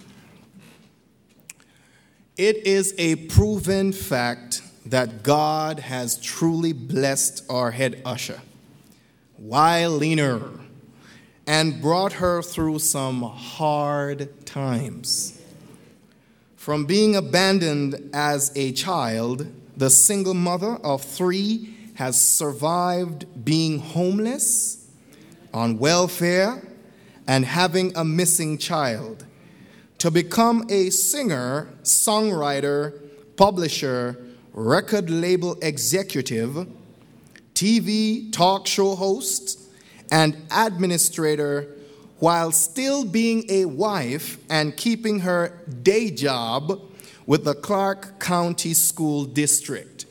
It 2.38 2.66
is 2.66 2.96
a 2.98 3.18
proven 3.28 3.92
fact 3.92 4.62
that 4.86 5.24
God 5.24 5.80
has 5.80 6.16
truly 6.16 6.72
blessed 6.72 7.44
our 7.50 7.72
head 7.72 8.02
usher, 8.06 8.40
Wylena, 9.42 10.58
and 11.46 11.82
brought 11.82 12.14
her 12.14 12.42
through 12.42 12.80
some 12.80 13.24
hard 13.24 14.46
times. 14.46 15.42
From 16.56 16.86
being 16.86 17.18
abandoned 17.18 18.10
as 18.14 18.54
a 18.56 18.72
child, 18.72 19.48
the 19.76 19.90
single 19.90 20.34
mother 20.34 20.76
of 20.76 21.04
three 21.04 21.76
has 21.96 22.26
survived 22.26 23.26
being 23.44 23.80
homeless 23.80 24.88
on 25.54 25.78
welfare 25.78 26.64
and 27.28 27.46
having 27.46 27.96
a 27.96 28.04
missing 28.04 28.58
child 28.58 29.26
to 29.98 30.12
become 30.12 30.66
a 30.70 30.90
singer, 30.90 31.70
songwriter, 31.84 33.00
publisher, 33.38 34.18
record 34.54 35.10
label 35.10 35.58
executive, 35.62 36.68
TV 37.54 38.32
talk 38.32 38.68
show 38.68 38.96
host, 38.96 39.60
and 40.12 40.36
administrator 40.52 41.68
while 42.20 42.52
still 42.52 43.04
being 43.04 43.46
a 43.50 43.66
wife 43.66 44.38
and 44.50 44.78
keeping 44.78 45.20
her 45.20 45.60
day 45.82 46.10
job 46.12 46.82
with 47.26 47.44
the 47.44 47.56
Clark 47.56 48.20
County 48.20 48.74
School 48.74 49.26
District. 49.26 50.06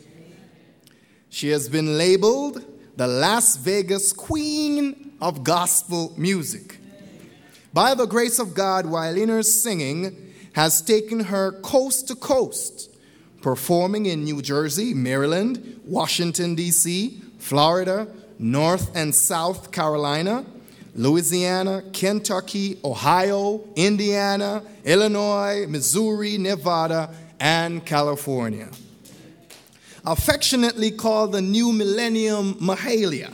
She 1.30 1.48
has 1.48 1.68
been 1.68 1.96
labeled 1.96 2.64
the 2.96 3.06
Las 3.06 3.56
Vegas 3.56 4.12
Queen 4.12 5.12
of 5.20 5.44
gospel 5.44 6.12
music. 6.16 6.78
By 7.72 7.94
the 7.94 8.06
grace 8.06 8.38
of 8.38 8.54
God, 8.54 8.84
Wylena's 8.84 9.62
singing 9.62 10.34
has 10.52 10.82
taken 10.82 11.20
her 11.20 11.52
coast 11.62 12.08
to 12.08 12.14
coast, 12.14 12.90
performing 13.40 14.06
in 14.06 14.24
New 14.24 14.42
Jersey, 14.42 14.92
Maryland, 14.92 15.80
Washington, 15.86 16.54
D.C., 16.54 17.22
Florida, 17.38 18.06
North 18.38 18.94
and 18.94 19.14
South 19.14 19.72
Carolina, 19.72 20.44
Louisiana, 20.94 21.82
Kentucky, 21.94 22.78
Ohio, 22.84 23.64
Indiana, 23.74 24.62
Illinois, 24.84 25.66
Missouri, 25.66 26.36
Nevada, 26.36 27.14
and 27.40 27.84
California. 27.86 28.68
Affectionately 30.04 30.90
called 30.90 31.32
the 31.32 31.40
New 31.40 31.72
Millennium 31.72 32.54
Mahalia 32.54 33.32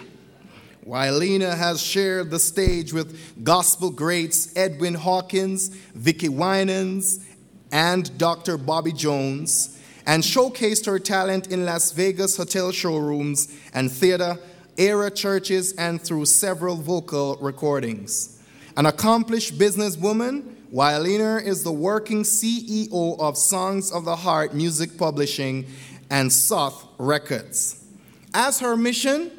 Wylena 0.88 1.54
has 1.54 1.82
shared 1.82 2.30
the 2.30 2.38
stage 2.38 2.94
with 2.94 3.44
gospel 3.44 3.90
greats 3.90 4.56
Edwin 4.56 4.94
Hawkins, 4.94 5.68
Vickie 5.94 6.30
Winans, 6.30 7.26
and 7.70 8.16
Dr. 8.16 8.56
Bobby 8.56 8.92
Jones, 8.92 9.78
and 10.06 10.22
showcased 10.22 10.86
her 10.86 10.98
talent 10.98 11.48
in 11.52 11.66
Las 11.66 11.92
Vegas 11.92 12.38
hotel 12.38 12.72
showrooms 12.72 13.54
and 13.74 13.92
theater, 13.92 14.38
era 14.78 15.10
churches, 15.10 15.74
and 15.74 16.00
through 16.00 16.24
several 16.24 16.76
vocal 16.76 17.36
recordings. 17.36 18.42
An 18.78 18.86
accomplished 18.86 19.58
businesswoman, 19.58 20.54
Wylena 20.72 21.44
is 21.44 21.64
the 21.64 21.72
working 21.72 22.22
CEO 22.22 23.20
of 23.20 23.36
Songs 23.36 23.92
of 23.92 24.06
the 24.06 24.16
Heart 24.16 24.54
Music 24.54 24.96
Publishing 24.96 25.66
and 26.08 26.32
Soth 26.32 26.86
Records. 26.96 27.84
As 28.32 28.60
her 28.60 28.74
mission, 28.74 29.37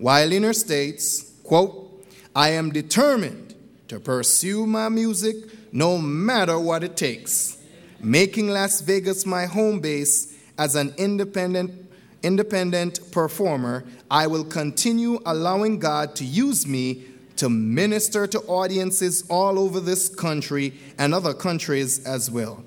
Wylena 0.00 0.54
states, 0.54 1.32
quote, 1.42 2.06
I 2.34 2.50
am 2.50 2.70
determined 2.70 3.54
to 3.88 3.98
pursue 3.98 4.66
my 4.66 4.88
music 4.88 5.36
no 5.72 5.98
matter 5.98 6.58
what 6.58 6.84
it 6.84 6.96
takes, 6.96 7.58
making 8.00 8.48
Las 8.48 8.80
Vegas 8.80 9.26
my 9.26 9.46
home 9.46 9.80
base 9.80 10.36
as 10.56 10.74
an 10.74 10.94
independent 10.98 11.88
independent 12.22 13.12
performer, 13.12 13.84
I 14.10 14.26
will 14.26 14.44
continue 14.44 15.20
allowing 15.24 15.78
God 15.78 16.16
to 16.16 16.24
use 16.24 16.66
me 16.66 17.04
to 17.36 17.48
minister 17.48 18.26
to 18.26 18.40
audiences 18.40 19.24
all 19.30 19.58
over 19.58 19.78
this 19.78 20.08
country 20.08 20.74
and 20.98 21.14
other 21.14 21.32
countries 21.32 22.04
as 22.04 22.28
well. 22.30 22.64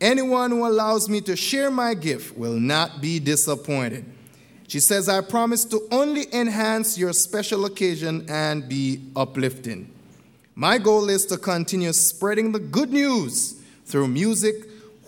Anyone 0.00 0.52
who 0.52 0.66
allows 0.66 1.08
me 1.08 1.20
to 1.22 1.34
share 1.34 1.70
my 1.70 1.94
gift 1.94 2.36
will 2.36 2.58
not 2.60 3.00
be 3.00 3.18
disappointed. 3.18 4.04
She 4.68 4.80
says, 4.80 5.08
I 5.08 5.20
promise 5.20 5.64
to 5.66 5.86
only 5.90 6.32
enhance 6.34 6.96
your 6.98 7.12
special 7.12 7.64
occasion 7.64 8.26
and 8.28 8.68
be 8.68 9.00
uplifting. 9.14 9.90
My 10.54 10.78
goal 10.78 11.08
is 11.08 11.26
to 11.26 11.36
continue 11.36 11.92
spreading 11.92 12.52
the 12.52 12.60
good 12.60 12.92
news 12.92 13.60
through 13.84 14.08
music 14.08 14.54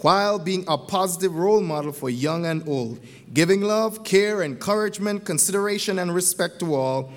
while 0.02 0.38
being 0.38 0.64
a 0.68 0.76
positive 0.76 1.34
role 1.34 1.62
model 1.62 1.92
for 1.92 2.11
young 2.11 2.44
and 2.44 2.68
old, 2.68 3.00
giving 3.32 3.62
love, 3.62 4.04
care, 4.04 4.42
encouragement, 4.42 5.24
consideration, 5.24 5.98
and 5.98 6.14
respect 6.14 6.61
to 6.61 6.74
all, 6.74 7.12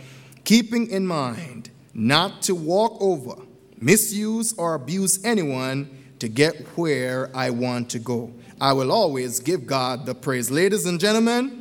keeping 0.46 0.90
in 0.90 1.06
mind 1.06 1.70
not 1.94 2.42
to 2.44 2.56
walk 2.56 2.98
over, 3.02 3.36
misuse, 3.80 4.54
or 4.54 4.76
abuse 4.76 5.24
anyone 5.26 5.90
to 6.20 6.28
get 6.28 6.56
where 6.78 7.30
I 7.36 7.50
want 7.50 7.90
to 7.92 8.00
go. 8.00 8.32
I 8.62 8.74
will 8.74 8.92
always 8.92 9.40
give 9.40 9.66
God 9.66 10.06
the 10.06 10.16
praise. 10.16 10.52
Ladies 10.52 10.86
and 10.86 11.00
gentlemen, 11.00 11.59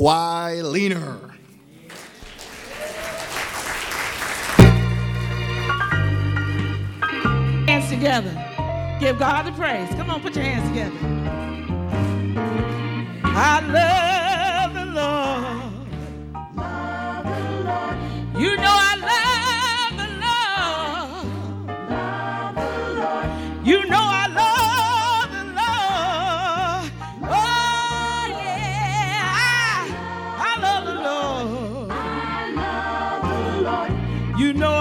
why 0.00 0.62
Leaner? 0.62 1.18
Hands 7.68 7.90
together. 7.90 8.32
Give 8.98 9.18
God 9.18 9.44
the 9.44 9.52
praise. 9.52 9.90
Come 9.90 10.08
on, 10.08 10.22
put 10.22 10.34
your 10.34 10.44
hands 10.46 10.66
together. 10.70 10.96
I 13.26 13.60
love 13.60 14.72
the 14.72 14.86
Lord. 14.86 15.76
Love 16.56 17.24
the 17.26 17.64
Lord. 17.68 18.42
You 18.42 18.56
know 18.56 18.62
I 18.64 18.96
love. 19.02 19.29
You 34.40 34.54
know 34.54 34.79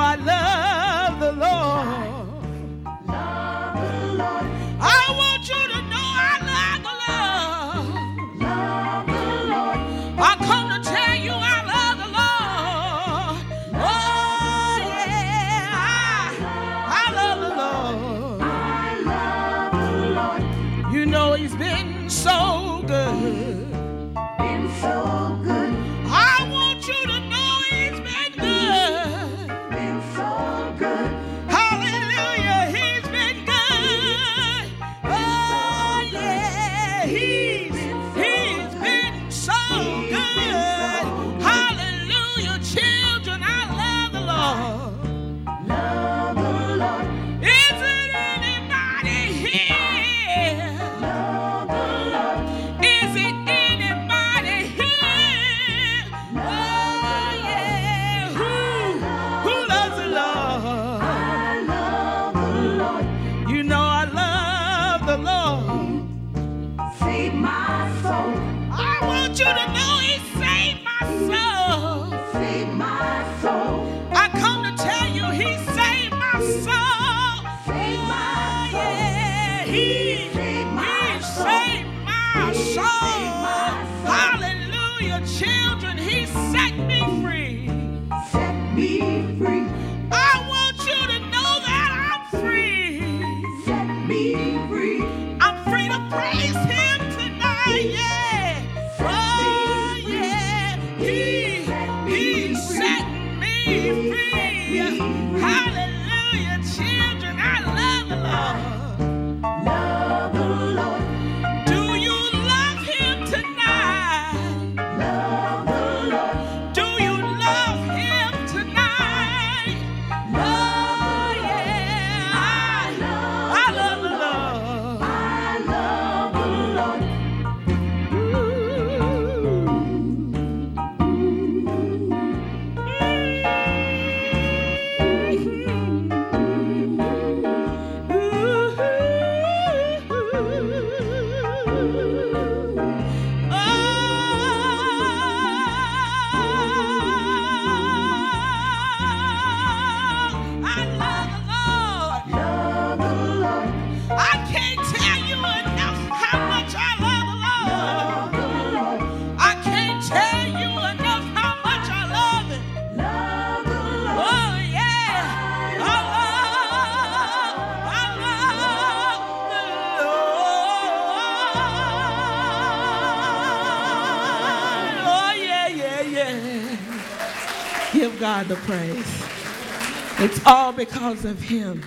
because 180.79 181.25
of 181.25 181.41
Him 181.41 181.83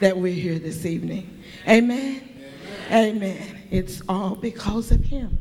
that 0.00 0.16
we're 0.16 0.34
here 0.34 0.58
this 0.58 0.84
evening. 0.84 1.44
Amen. 1.68 2.28
Amen. 2.90 3.62
It's 3.70 4.02
all 4.08 4.34
because 4.34 4.90
of 4.90 5.04
Him 5.04 5.38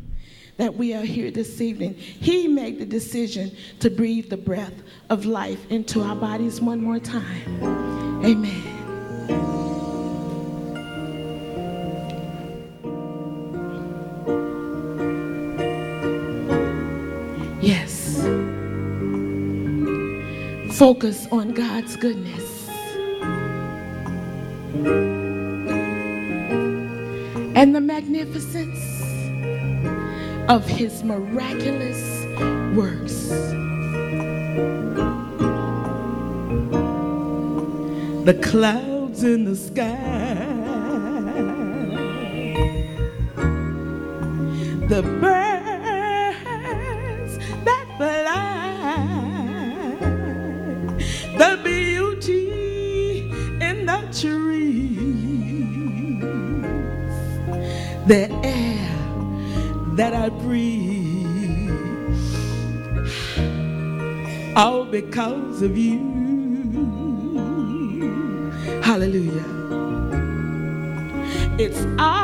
that 0.58 0.76
we 0.76 0.94
are 0.94 1.02
here 1.02 1.32
this 1.32 1.62
evening. 1.62 1.96
He 1.96 2.48
made 2.48 2.78
the 2.78 2.86
decision 2.86 3.56
to 3.80 3.90
breathe 3.90 4.30
the 4.30 4.38
breath 4.38 4.84
of 5.10 5.26
life 5.26 5.60
into 5.72 6.02
our 6.02 6.16
bodies 6.16 6.62
one 6.62 6.80
more 6.80 7.00
time. 7.00 7.64
Amen. 8.24 8.78
Yes. 17.62 18.22
Focus 20.78 21.28
on 21.32 21.54
God's 21.54 21.96
goodness. 21.96 22.61
And 27.56 27.76
the 27.76 27.82
magnificence 27.82 29.02
of 30.50 30.66
his 30.68 31.04
miraculous 31.04 32.26
works. 32.76 33.30
The 38.26 38.34
clouds 38.42 39.24
in 39.24 39.46
the 39.46 39.56
sky, 39.56 39.96
the 44.88 45.02
birds 45.22 45.61
the 58.08 58.30
air 58.44 58.90
that 59.96 60.14
I 60.14 60.30
breathe, 60.30 61.70
all 64.56 64.86
because 64.86 65.62
of 65.62 65.78
you. 65.78 66.00
Hallelujah. 68.84 69.46
It's 71.60 71.86
all 72.00 72.21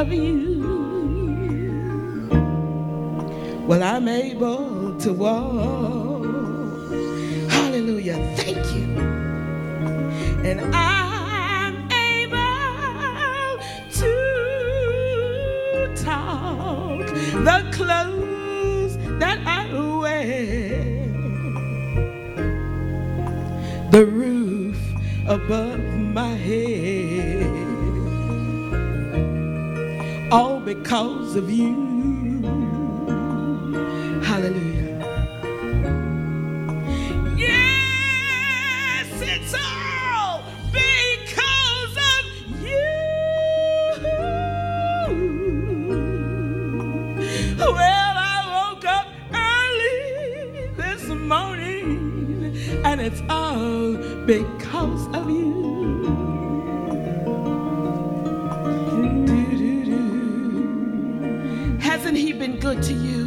of 0.00 0.12
you. 0.14 0.30
Well, 3.66 3.82
I'm 3.82 4.08
able 4.08 4.96
to 4.98 5.12
walk. 5.12 6.24
Hallelujah. 7.50 8.16
Thank 8.36 8.64
you. 8.74 8.86
And 10.48 10.74
I'm 10.74 11.76
able 11.92 13.58
to 14.00 14.12
talk 15.96 17.06
the 17.48 17.58
clothes 17.70 18.96
that 19.18 19.38
I 19.46 19.68
wear, 20.00 20.82
the 23.90 24.06
roof 24.06 24.78
above 25.26 25.78
my 26.18 26.34
head, 26.48 27.39
all 30.30 30.60
because 30.60 31.36
of 31.36 31.50
you. 31.50 31.74
Hallelujah. 34.22 35.18
Yes, 37.36 39.08
it's 39.22 39.54
all 39.54 40.44
because 40.72 41.96
of 41.96 42.62
you. 42.62 42.90
Well, 47.58 48.14
I 48.18 48.72
woke 48.72 48.84
up 48.86 49.06
early 49.34 50.68
this 50.76 51.04
morning, 51.08 52.56
and 52.84 53.00
it's 53.00 53.22
all 53.28 53.94
because 54.26 54.59
good 62.74 62.82
to 62.84 62.92
you? 62.92 63.26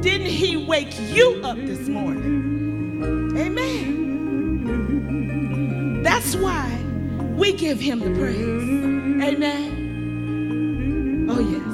Didn't 0.00 0.28
he 0.28 0.56
wake 0.56 0.94
you 1.12 1.40
up 1.42 1.56
this 1.56 1.88
morning? 1.88 3.36
Amen. 3.36 4.04
That's 6.04 6.36
why 6.36 6.70
we 7.34 7.54
give 7.54 7.80
him 7.80 7.98
the 7.98 8.12
praise. 8.20 9.26
Amen. 9.30 11.26
Oh, 11.28 11.40
yes. 11.40 11.72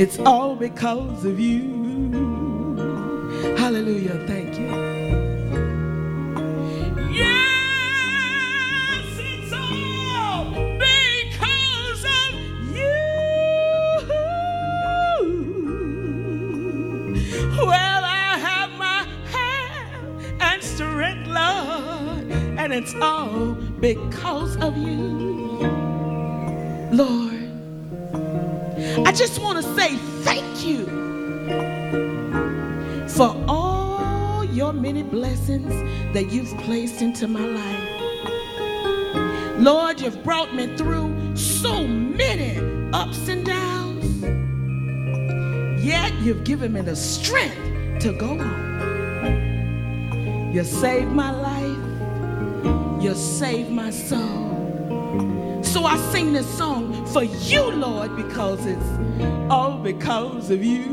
It's 0.00 0.20
all 0.20 0.54
because 0.54 1.24
of 1.24 1.40
you. 1.40 1.72
Hallelujah. 3.56 4.16
Thank 4.28 4.43
And 22.74 22.82
it's 22.82 22.94
all 22.96 23.54
because 23.78 24.56
of 24.56 24.76
you, 24.76 24.96
Lord. 26.90 27.48
I 29.06 29.12
just 29.12 29.40
want 29.40 29.64
to 29.64 29.74
say 29.76 29.94
thank 30.24 30.66
you 30.66 30.84
for 33.06 33.32
all 33.46 34.44
your 34.46 34.72
many 34.72 35.04
blessings 35.04 35.72
that 36.14 36.32
you've 36.32 36.52
placed 36.62 37.00
into 37.00 37.28
my 37.28 37.46
life. 37.46 37.90
Lord, 39.60 40.00
you've 40.00 40.24
brought 40.24 40.52
me 40.52 40.66
through 40.76 41.36
so 41.36 41.86
many 41.86 42.58
ups 42.92 43.28
and 43.28 43.46
downs. 43.46 44.20
Yet 45.80 46.12
you've 46.14 46.42
given 46.42 46.72
me 46.72 46.80
the 46.80 46.96
strength 46.96 48.00
to 48.00 48.12
go 48.18 48.30
on. 48.30 48.64
You 50.52 50.64
saved 50.64 51.12
my 51.12 51.30
life. 51.30 51.43
You 53.04 53.14
saved 53.14 53.70
my 53.70 53.90
soul. 53.90 55.60
So 55.62 55.84
I 55.84 55.98
sing 56.12 56.32
this 56.32 56.48
song 56.58 57.06
for 57.08 57.22
you, 57.24 57.62
Lord, 57.62 58.16
because 58.16 58.64
it's 58.66 58.90
all 59.50 59.78
because 59.78 60.50
of 60.50 60.64
you. 60.64 60.84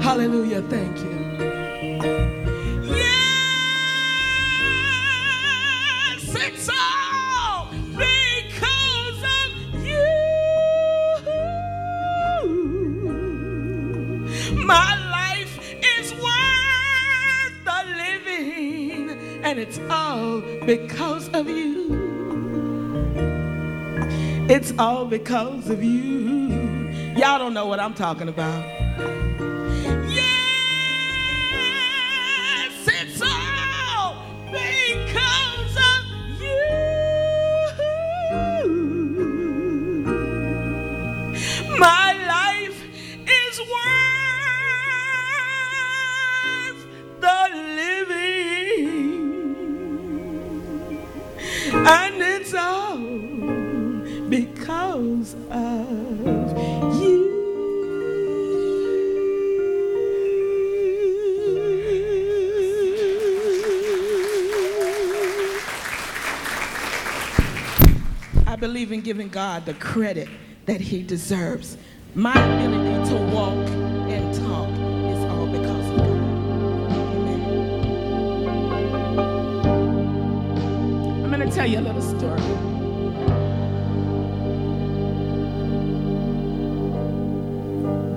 Hallelujah. 0.00 0.62
Thank 0.62 0.98
you. 0.98 1.14
Yes, 2.82 3.06
it's 6.36 6.68
all 6.68 7.70
because 7.96 9.24
of 9.40 9.50
you. 9.86 10.04
My 14.66 14.96
life 15.10 15.58
is 15.98 16.12
worth 16.14 17.54
the 17.64 17.80
living, 17.96 18.83
and 19.44 19.58
it's 19.58 19.78
all 19.90 20.40
because 20.64 21.28
of 21.28 21.48
you. 21.48 22.02
It's 24.48 24.72
all 24.78 25.04
because 25.04 25.68
of 25.68 25.84
you. 25.84 26.48
Y'all 27.16 27.38
don't 27.38 27.52
know 27.52 27.66
what 27.66 27.78
I'm 27.78 27.94
talking 27.94 28.28
about. 28.28 28.64
Believe 68.64 68.92
in 68.92 69.02
giving 69.02 69.28
God 69.28 69.66
the 69.66 69.74
credit 69.74 70.26
that 70.64 70.80
He 70.80 71.02
deserves. 71.02 71.76
My 72.14 72.32
ability 72.32 73.10
to 73.10 73.16
walk 73.26 73.68
and 74.08 74.34
talk 74.34 74.70
is 75.12 75.22
all 75.30 75.46
because 75.48 75.90
of 75.90 75.96
God. 75.98 76.06
Amen. 76.96 77.42
I'm 81.24 81.30
going 81.30 81.46
to 81.46 81.54
tell 81.54 81.66
you 81.66 81.78
a 81.78 81.82
little 81.82 82.00
story. 82.00 82.40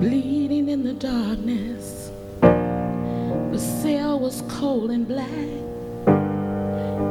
Bleeding 0.00 0.70
in 0.70 0.82
the 0.82 0.94
darkness, 0.94 2.10
the 2.40 3.58
cell 3.58 4.18
was 4.18 4.42
cold 4.48 4.90
and 4.92 5.06
black, 5.06 5.28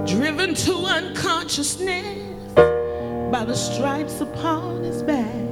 driven 0.08 0.56
to 0.56 0.74
unconsciousness 0.74 2.27
by 3.38 3.46
the 3.46 3.56
stripes 3.56 4.20
upon 4.20 4.84
his 4.84 5.04
back. 5.04 5.46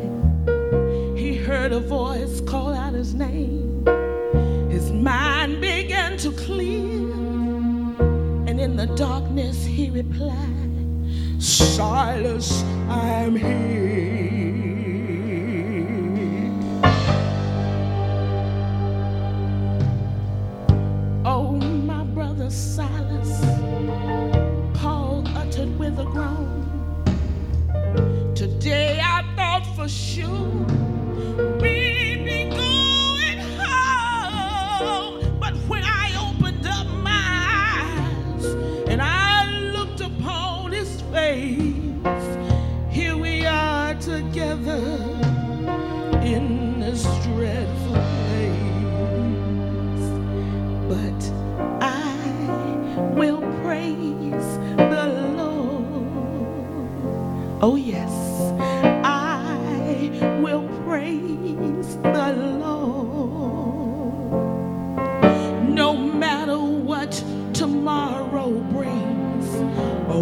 He 1.16 1.36
heard 1.36 1.72
a 1.72 1.80
voice 1.80 2.42
call 2.42 2.74
out 2.74 2.94
his 2.94 3.14
name. 3.14 3.86
His 4.72 4.92
mind 4.92 5.62
began 5.62 6.18
to 6.18 6.32
clear, 6.32 6.82
and 8.48 8.60
in 8.60 8.76
the 8.76 8.88
darkness 8.96 9.64
he 9.64 9.92
replied, 9.92 10.82
Silas, 11.38 12.64
I'm 12.90 13.36
here. 13.36 14.35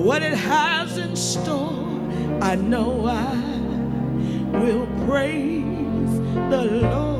What 0.04 0.22
it 0.22 0.34
has 0.34 0.98
in 0.98 1.16
store, 1.16 1.72
I 2.42 2.56
know 2.56 3.06
I 3.08 3.36
will 4.60 4.86
praise 5.08 6.20
the 6.50 6.82
Lord. 6.82 7.13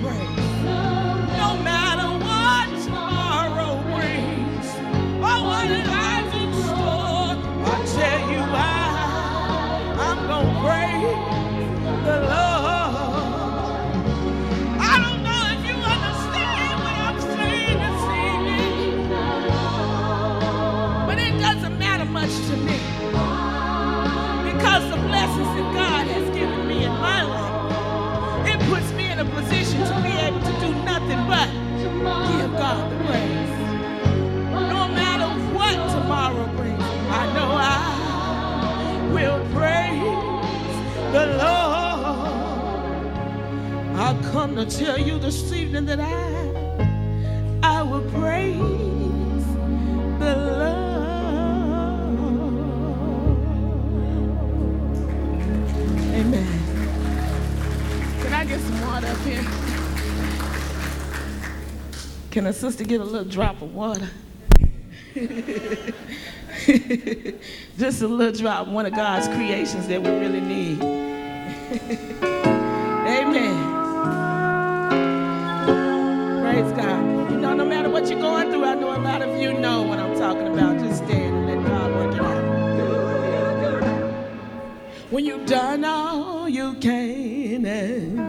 break. 0.00 0.43
come 44.34 44.56
to 44.56 44.66
tell 44.66 44.98
you 44.98 45.16
this 45.20 45.52
evening 45.52 45.86
that 45.86 46.00
I, 46.00 46.10
I 47.62 47.82
will 47.82 48.02
praise 48.10 48.58
the 50.18 50.34
Lord. 50.58 50.74
Amen. 56.18 56.58
Can 58.22 58.32
I 58.32 58.44
get 58.44 58.58
some 58.58 58.80
water 58.80 59.06
up 59.06 59.18
here? 59.18 59.44
Can 62.32 62.48
a 62.48 62.52
sister 62.52 62.82
get 62.82 63.00
a 63.00 63.04
little 63.04 63.30
drop 63.30 63.62
of 63.62 63.72
water? 63.72 64.10
Just 67.78 68.02
a 68.02 68.08
little 68.08 68.32
drop, 68.32 68.66
one 68.66 68.84
of 68.84 68.96
God's 68.96 69.28
creations 69.28 69.86
that 69.86 70.02
we 70.02 70.10
really 70.10 70.40
need. 70.40 72.00
When 85.14 85.24
you've 85.24 85.46
done 85.46 85.84
all 85.84 86.48
you 86.48 86.74
can. 86.80 88.23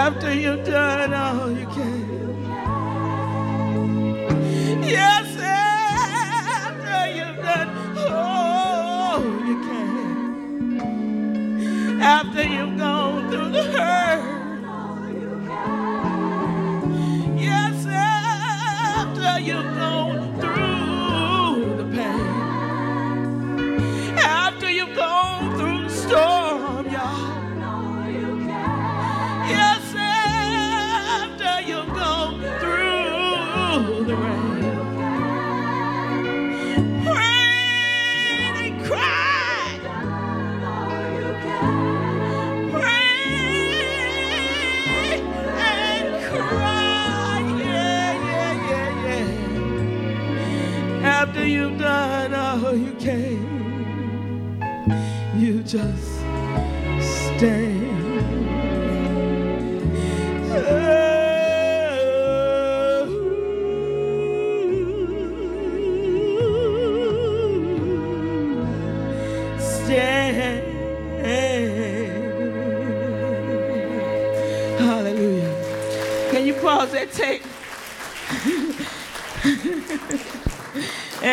after 0.00 0.32
you. 0.32 0.49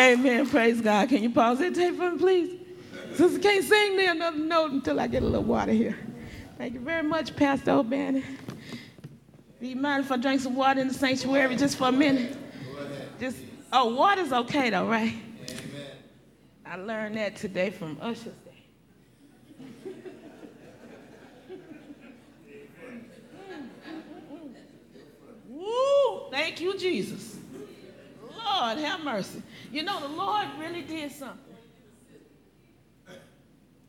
Amen. 0.08 0.48
Praise 0.48 0.80
God. 0.80 1.10
Can 1.10 1.22
you 1.22 1.28
pause 1.28 1.58
that 1.58 1.74
tape 1.74 1.96
for 1.96 2.10
me, 2.12 2.18
please? 2.18 2.60
Sister 3.14 3.38
can't 3.40 3.62
sing 3.62 3.94
me 3.94 4.06
another 4.06 4.38
note 4.38 4.70
until 4.70 4.98
I 5.00 5.06
get 5.06 5.22
a 5.22 5.26
little 5.26 5.44
water 5.44 5.72
here. 5.72 5.98
Thank 6.56 6.72
you 6.74 6.80
very 6.80 7.02
much, 7.02 7.36
Pastor 7.36 7.72
O'Bannon. 7.72 8.24
Do 9.60 9.66
you 9.66 9.76
mind 9.76 10.06
if 10.06 10.12
I 10.12 10.16
drink 10.16 10.40
some 10.40 10.54
water 10.56 10.80
in 10.80 10.88
the 10.88 10.94
sanctuary 10.94 11.56
just 11.56 11.76
for 11.76 11.88
a 11.88 11.92
minute? 11.92 12.38
Just 13.20 13.36
oh, 13.70 13.94
water's 13.94 14.32
okay 14.32 14.70
though, 14.70 14.86
right? 14.86 15.12
Amen. 15.50 15.86
I 16.64 16.76
learned 16.76 17.16
that 17.16 17.36
today 17.36 17.68
from 17.68 17.98
Usher's 18.00 18.24
Day. 18.24 18.64
Woo! 25.48 26.30
Thank 26.30 26.62
you, 26.62 26.78
Jesus. 26.78 27.37
Lord, 28.48 28.78
have 28.78 29.00
mercy. 29.00 29.42
You 29.72 29.82
know, 29.82 30.00
the 30.00 30.08
Lord 30.08 30.46
really 30.58 30.82
did 30.82 31.12
something. 31.12 31.38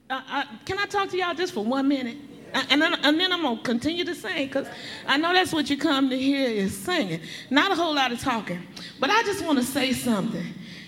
Uh, 0.10 0.22
uh, 0.28 0.44
can 0.66 0.80
I 0.80 0.86
talk 0.86 1.10
to 1.10 1.18
y'all 1.18 1.36
just 1.36 1.54
for 1.54 1.64
one 1.64 1.88
minute? 1.88 2.18
Uh, 2.54 2.64
And 2.72 2.82
then, 2.82 2.94
and 3.04 3.20
then 3.20 3.32
I'm 3.32 3.44
going 3.44 3.58
to 3.58 3.64
continue 3.64 4.04
to 4.06 4.16
sing 4.16 4.48
because 4.48 4.68
I 5.08 5.18
know 5.18 5.34
that's 5.34 5.54
what 5.54 5.70
you 5.70 5.78
come 5.78 6.10
to 6.10 6.18
hear 6.18 6.50
is 6.50 6.76
singing. 6.76 7.22
Not 7.52 7.72
a 7.72 7.76
whole 7.76 7.94
lot 7.94 8.12
of 8.12 8.20
talking. 8.20 8.62
But 9.00 9.12
I 9.12 9.22
just 9.24 9.46
want 9.46 9.60
to 9.60 9.66
say 9.66 9.94
something. 9.94 10.46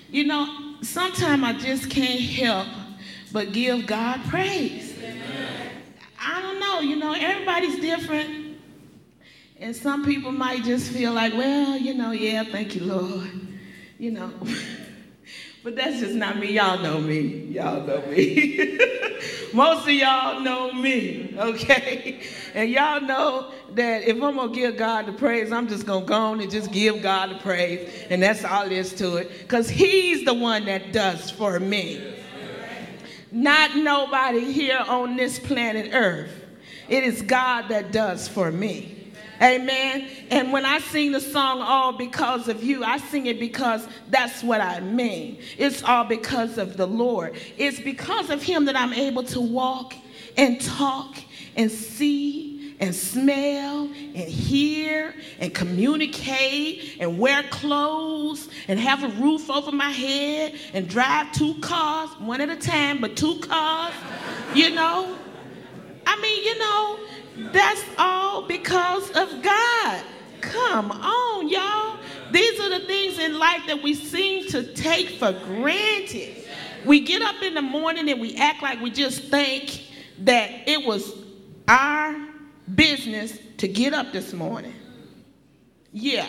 You 0.10 0.26
know, 0.26 0.76
sometimes 0.82 1.44
I 1.44 1.54
just 1.54 1.90
can't 1.90 2.20
help 2.20 2.68
but 3.32 3.54
give 3.54 3.86
God 3.86 4.22
praise. 4.26 4.94
I 6.20 6.42
don't 6.42 6.60
know, 6.60 6.80
you 6.82 6.96
know, 6.98 7.14
everybody's 7.14 7.80
different. 7.80 8.58
And 9.60 9.76
some 9.76 10.04
people 10.04 10.32
might 10.32 10.64
just 10.64 10.92
feel 10.92 11.14
like, 11.14 11.34
well, 11.34 11.78
you 11.78 11.94
know, 11.94 12.12
yeah, 12.12 12.44
thank 12.44 12.76
you, 12.76 12.84
Lord. 12.84 13.30
You 14.02 14.10
know. 14.10 14.34
but 15.64 15.76
that's 15.76 16.00
just 16.00 16.16
not 16.16 16.40
me. 16.40 16.54
Y'all 16.54 16.82
know 16.82 17.00
me. 17.00 17.20
Y'all 17.52 17.86
know 17.86 18.02
me. 18.08 18.80
Most 19.54 19.84
of 19.84 19.94
y'all 19.94 20.40
know 20.40 20.74
me, 20.74 21.36
okay? 21.38 22.20
And 22.54 22.70
y'all 22.70 23.00
know 23.00 23.54
that 23.76 24.04
if 24.04 24.16
I'm 24.22 24.36
gonna 24.36 24.52
give 24.52 24.76
God 24.76 25.06
the 25.06 25.14
praise, 25.14 25.54
I'm 25.54 25.70
just 25.70 25.86
gonna 25.86 26.06
go 26.06 26.16
on 26.16 26.42
and 26.42 26.52
just 26.52 26.72
give 26.72 27.02
God 27.02 27.30
the 27.30 27.36
praise. 27.36 28.08
And 28.10 28.22
that's 28.22 28.44
all 28.44 28.68
there 28.68 28.80
is 28.80 28.92
to 28.96 29.18
it. 29.18 29.30
Because 29.44 29.70
He's 29.70 30.26
the 30.26 30.34
one 30.34 30.66
that 30.66 30.92
does 30.92 31.30
for 31.30 31.60
me. 31.60 32.02
Not 33.32 33.78
nobody 33.78 34.52
here 34.52 34.84
on 34.86 35.16
this 35.16 35.40
planet 35.40 35.92
Earth. 35.94 36.34
It 36.90 37.04
is 37.04 37.22
God 37.22 37.70
that 37.70 37.94
does 37.94 38.28
for 38.28 38.52
me. 38.52 39.01
Amen. 39.42 40.08
And 40.30 40.54
when 40.54 40.66
I 40.66 40.80
sing 40.80 41.12
the 41.12 41.20
song 41.20 41.62
All 41.62 41.94
Because 41.94 42.48
of 42.48 42.64
You, 42.64 42.84
I 42.84 42.98
sing 42.98 43.26
it 43.26 43.40
because 43.40 43.88
that's 44.10 44.44
what 44.44 44.62
I 44.62 44.80
mean. 44.82 45.40
It's 45.58 45.84
all 45.84 46.04
because 46.04 46.58
of 46.58 46.78
the 46.78 46.86
Lord. 46.86 47.36
It's 47.58 47.80
because 47.80 48.30
of 48.30 48.44
Him 48.44 48.66
that 48.66 48.76
I'm 48.76 48.94
able 48.94 49.24
to 49.24 49.42
walk 49.42 49.96
and 50.38 50.62
talk 50.62 51.18
and 51.56 51.72
see 51.72 52.52
and 52.80 52.96
smell 52.96 53.84
and 53.84 54.18
hear 54.18 55.14
and 55.40 55.54
communicate 55.54 56.98
and 57.00 57.20
wear 57.20 57.44
clothes 57.44 58.50
and 58.68 58.80
have 58.80 59.04
a 59.04 59.08
roof 59.22 59.50
over 59.50 59.72
my 59.72 59.92
head 59.92 60.56
and 60.74 60.90
drive 60.90 61.32
two 61.32 61.54
cars, 61.62 62.10
one 62.20 62.42
at 62.42 62.50
a 62.50 62.56
time, 62.56 63.00
but 63.00 63.16
two 63.16 63.40
cars, 63.40 63.94
you 64.56 64.72
know. 64.72 65.16
I 66.08 66.20
mean, 66.20 66.44
you 66.44 66.58
know, 66.58 67.00
that's 67.52 67.84
all 67.98 68.48
because 68.48 69.10
of 69.12 69.42
God. 69.42 70.04
Come 70.42 70.92
on, 70.92 71.50
y'all. 71.50 71.98
These 72.32 72.60
are 72.60 72.70
the 72.70 72.86
things 72.86 73.20
in 73.20 73.38
life 73.38 73.62
that 73.68 73.82
we 73.84 73.94
seem 73.94 74.48
to 74.50 74.74
take 74.74 75.10
for 75.20 75.32
granted. 75.32 76.46
We 76.86 77.02
get 77.02 77.22
up 77.22 77.42
in 77.42 77.54
the 77.54 77.62
morning 77.62 78.10
and 78.10 78.20
we 78.20 78.36
act 78.36 78.64
like 78.64 78.82
we 78.82 78.90
just 78.90 79.24
think 79.26 79.88
that 80.20 80.68
it 80.68 80.86
was 80.86 81.14
our 81.68 82.16
business 82.74 83.38
to 83.58 83.68
get 83.68 83.94
up 83.94 84.12
this 84.12 84.34
morning. 84.34 84.74
Yeah, 85.94 86.28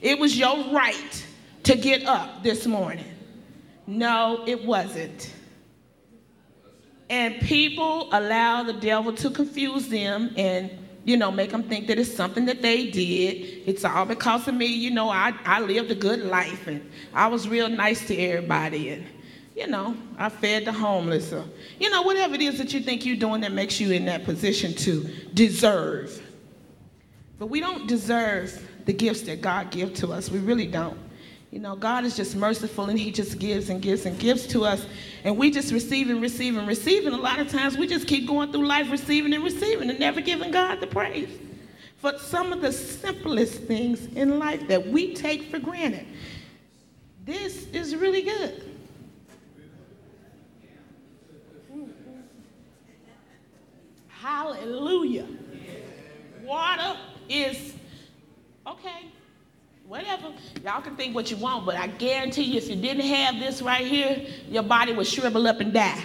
it 0.00 0.18
was 0.18 0.36
your 0.38 0.72
right 0.72 1.26
to 1.64 1.76
get 1.76 2.04
up 2.06 2.42
this 2.42 2.66
morning. 2.66 3.04
No, 3.86 4.44
it 4.46 4.64
wasn't. 4.64 5.32
And 7.12 7.38
people 7.42 8.08
allow 8.10 8.62
the 8.62 8.72
devil 8.72 9.12
to 9.12 9.28
confuse 9.28 9.86
them 9.86 10.32
and, 10.34 10.70
you 11.04 11.18
know, 11.18 11.30
make 11.30 11.50
them 11.50 11.62
think 11.62 11.86
that 11.88 11.98
it's 11.98 12.10
something 12.10 12.46
that 12.46 12.62
they 12.62 12.90
did. 12.90 13.68
It's 13.68 13.84
all 13.84 14.06
because 14.06 14.48
of 14.48 14.54
me. 14.54 14.64
You 14.64 14.92
know, 14.92 15.10
I, 15.10 15.34
I 15.44 15.60
lived 15.60 15.90
a 15.90 15.94
good 15.94 16.20
life 16.20 16.66
and 16.68 16.90
I 17.12 17.26
was 17.26 17.46
real 17.46 17.68
nice 17.68 18.06
to 18.06 18.16
everybody. 18.16 18.88
And, 18.88 19.04
you 19.54 19.66
know, 19.66 19.94
I 20.16 20.30
fed 20.30 20.64
the 20.64 20.72
homeless 20.72 21.34
or, 21.34 21.44
you 21.78 21.90
know, 21.90 22.00
whatever 22.00 22.34
it 22.34 22.40
is 22.40 22.56
that 22.56 22.72
you 22.72 22.80
think 22.80 23.04
you're 23.04 23.16
doing 23.16 23.42
that 23.42 23.52
makes 23.52 23.78
you 23.78 23.90
in 23.90 24.06
that 24.06 24.24
position 24.24 24.72
to 24.76 25.06
deserve. 25.34 26.18
But 27.38 27.48
we 27.48 27.60
don't 27.60 27.86
deserve 27.86 28.66
the 28.86 28.94
gifts 28.94 29.20
that 29.22 29.42
God 29.42 29.70
gives 29.70 30.00
to 30.00 30.12
us. 30.12 30.30
We 30.30 30.38
really 30.38 30.66
don't. 30.66 30.98
You 31.52 31.58
know, 31.58 31.76
God 31.76 32.06
is 32.06 32.16
just 32.16 32.34
merciful 32.34 32.88
and 32.88 32.98
He 32.98 33.12
just 33.12 33.38
gives 33.38 33.68
and 33.68 33.82
gives 33.82 34.06
and 34.06 34.18
gives 34.18 34.46
to 34.48 34.64
us. 34.64 34.86
And 35.22 35.36
we 35.36 35.50
just 35.50 35.70
receive 35.70 36.08
and 36.08 36.22
receive 36.22 36.56
and 36.56 36.66
receive. 36.66 37.04
And 37.04 37.14
a 37.14 37.18
lot 37.18 37.38
of 37.40 37.50
times 37.50 37.76
we 37.76 37.86
just 37.86 38.08
keep 38.08 38.26
going 38.26 38.50
through 38.50 38.66
life 38.66 38.90
receiving 38.90 39.34
and 39.34 39.44
receiving 39.44 39.90
and 39.90 40.00
never 40.00 40.22
giving 40.22 40.50
God 40.50 40.80
the 40.80 40.86
praise 40.86 41.28
for 41.98 42.18
some 42.18 42.54
of 42.54 42.62
the 42.62 42.72
simplest 42.72 43.64
things 43.64 44.06
in 44.06 44.38
life 44.38 44.66
that 44.68 44.86
we 44.88 45.14
take 45.14 45.50
for 45.50 45.58
granted. 45.58 46.06
This 47.26 47.66
is 47.68 47.94
really 47.94 48.22
good. 48.22 48.64
Hallelujah. 54.08 55.26
Water 56.44 56.96
is 57.28 57.74
okay. 58.66 59.12
Whatever. 59.92 60.32
Y'all 60.64 60.80
can 60.80 60.96
think 60.96 61.14
what 61.14 61.30
you 61.30 61.36
want, 61.36 61.66
but 61.66 61.76
I 61.76 61.86
guarantee 61.86 62.44
you, 62.44 62.56
if 62.56 62.66
you 62.66 62.76
didn't 62.76 63.04
have 63.04 63.38
this 63.38 63.60
right 63.60 63.86
here, 63.86 64.24
your 64.48 64.62
body 64.62 64.94
would 64.94 65.06
shrivel 65.06 65.46
up 65.46 65.60
and 65.60 65.70
die. 65.70 66.02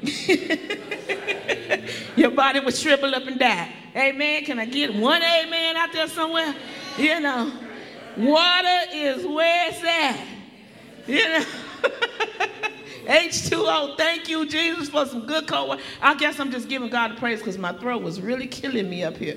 your 2.16 2.30
body 2.30 2.60
would 2.60 2.74
shrivel 2.74 3.14
up 3.14 3.26
and 3.26 3.38
die. 3.38 3.70
Amen. 3.94 4.46
Can 4.46 4.58
I 4.58 4.64
get 4.64 4.94
one 4.94 5.22
amen 5.22 5.76
out 5.76 5.92
there 5.92 6.08
somewhere? 6.08 6.54
You 6.96 7.20
know, 7.20 7.52
water 8.16 8.78
is 8.94 9.26
where 9.26 9.68
it's 9.68 9.84
at. 9.84 10.26
You 11.06 11.28
know. 11.28 11.44
H2O, 13.04 13.98
thank 13.98 14.30
you, 14.30 14.46
Jesus, 14.46 14.88
for 14.88 15.04
some 15.04 15.26
good 15.26 15.46
cold 15.46 15.68
water. 15.68 15.82
I 16.00 16.14
guess 16.14 16.40
I'm 16.40 16.50
just 16.50 16.70
giving 16.70 16.88
God 16.88 17.10
the 17.10 17.16
praise 17.16 17.40
because 17.40 17.58
my 17.58 17.74
throat 17.74 18.02
was 18.02 18.22
really 18.22 18.46
killing 18.46 18.88
me 18.88 19.04
up 19.04 19.18
here. 19.18 19.36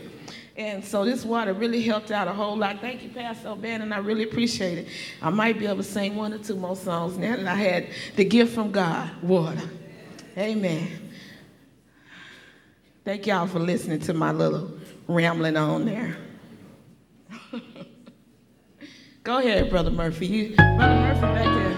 And 0.58 0.86
so 0.86 1.04
this 1.04 1.26
water 1.26 1.54
really 1.54 1.82
helped 1.82 2.12
out 2.12 2.30
a 2.30 2.34
whole 2.34 2.56
lot. 2.56 2.80
Thank 2.80 3.04
you, 3.04 3.10
Pastor 3.10 3.50
O'Bannon. 3.50 3.92
I 3.92 3.98
really 3.98 4.24
appreciate 4.24 4.78
it. 4.78 4.88
I 5.22 5.30
might 5.30 5.60
be 5.60 5.66
able 5.66 5.78
to 5.78 5.84
sing 5.84 6.16
one 6.16 6.34
or 6.34 6.38
two 6.38 6.56
more 6.56 6.78
songs 6.78 7.18
now 7.18 7.36
that 7.36 7.46
I 7.46 7.56
had 7.56 7.88
the 8.16 8.24
gift 8.24 8.56
from 8.56 8.72
God, 8.72 9.10
water. 9.22 9.62
Amen. 10.38 10.88
Thank 13.04 13.28
y'all 13.28 13.48
for 13.48 13.60
listening 13.60 14.00
to 14.02 14.14
my 14.14 14.32
little 14.32 14.72
rambling 15.08 15.58
on 15.58 15.86
there. 15.86 16.18
Go 19.24 19.40
ahead, 19.40 19.70
Brother 19.70 19.92
Murphy. 19.92 20.28
You, 20.28 20.56
Brother 20.56 20.96
Murphy 20.96 21.22
back 21.22 21.46
there. 21.46 21.72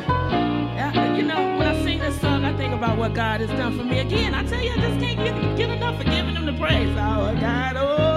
Yeah, 0.75 0.93
uh, 0.95 1.15
You 1.15 1.23
know, 1.23 1.57
when 1.57 1.67
I 1.67 1.83
sing 1.83 1.99
this 1.99 2.19
song, 2.21 2.45
I 2.45 2.55
think 2.55 2.73
about 2.73 2.97
what 2.97 3.13
God 3.15 3.41
has 3.41 3.49
done 3.51 3.75
for 3.77 3.83
me. 3.83 3.99
Again, 3.99 4.35
I 4.35 4.45
tell 4.45 4.61
you, 4.61 4.71
I 4.71 4.75
just 4.75 4.99
can't 4.99 5.17
get, 5.17 5.57
get 5.57 5.69
enough 5.71 5.99
of 5.99 6.05
giving 6.05 6.35
him 6.35 6.45
the 6.45 6.53
praise. 6.53 6.89
Oh, 6.91 7.35
God, 7.39 7.75
over. 7.75 8.16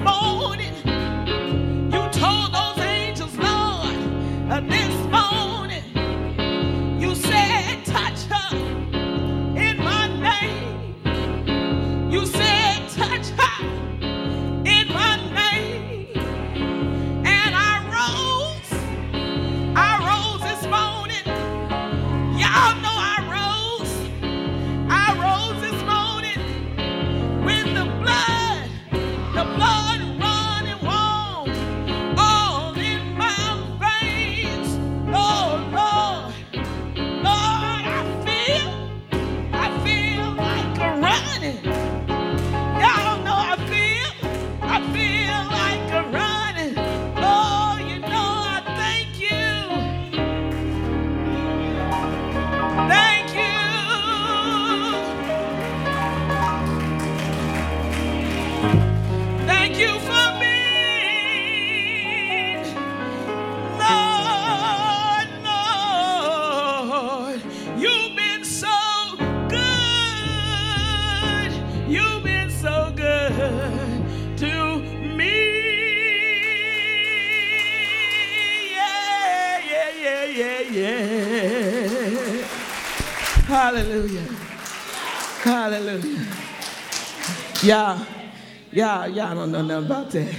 y'all, 88.81 89.07
y'all 89.07 89.35
don't 89.35 89.51
know 89.51 89.61
nothing 89.61 89.85
about 89.85 90.09
that. 90.09 90.33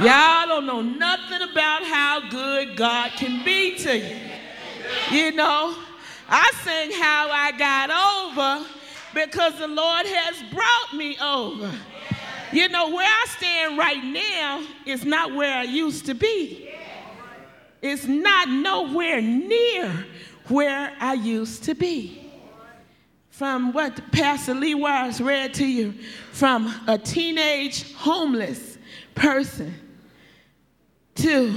Y'all 0.00 0.46
don't 0.46 0.64
know 0.64 0.80
nothing 0.80 1.42
about 1.42 1.84
how 1.84 2.30
good 2.30 2.74
God 2.74 3.10
can 3.18 3.44
be 3.44 3.76
to 3.76 3.98
you. 3.98 4.16
You 5.10 5.32
know, 5.32 5.76
I 6.26 6.50
sing 6.64 6.98
how 6.98 7.28
I 7.30 7.52
got 7.58 7.90
over 7.90 8.66
because 9.12 9.58
the 9.58 9.68
Lord 9.68 10.06
has 10.06 10.42
brought 10.50 10.96
me 10.96 11.18
over. 11.20 11.70
You 12.50 12.70
know, 12.70 12.88
where 12.94 13.06
I 13.06 13.26
stand 13.36 13.76
right 13.76 14.04
now 14.04 14.66
is 14.86 15.04
not 15.04 15.34
where 15.34 15.54
I 15.54 15.64
used 15.64 16.06
to 16.06 16.14
be. 16.14 16.70
It's 17.82 18.06
not 18.06 18.48
nowhere 18.48 19.20
near 19.20 20.06
where 20.48 20.94
I 20.98 21.12
used 21.12 21.64
to 21.64 21.74
be 21.74 22.19
from 23.40 23.72
what 23.72 24.12
Pastor 24.12 24.52
Lee 24.52 24.74
Wise 24.74 25.18
read 25.18 25.54
to 25.54 25.64
you 25.64 25.94
from 26.30 26.70
a 26.86 26.98
teenage 26.98 27.90
homeless 27.94 28.76
person 29.14 29.74
to 31.14 31.54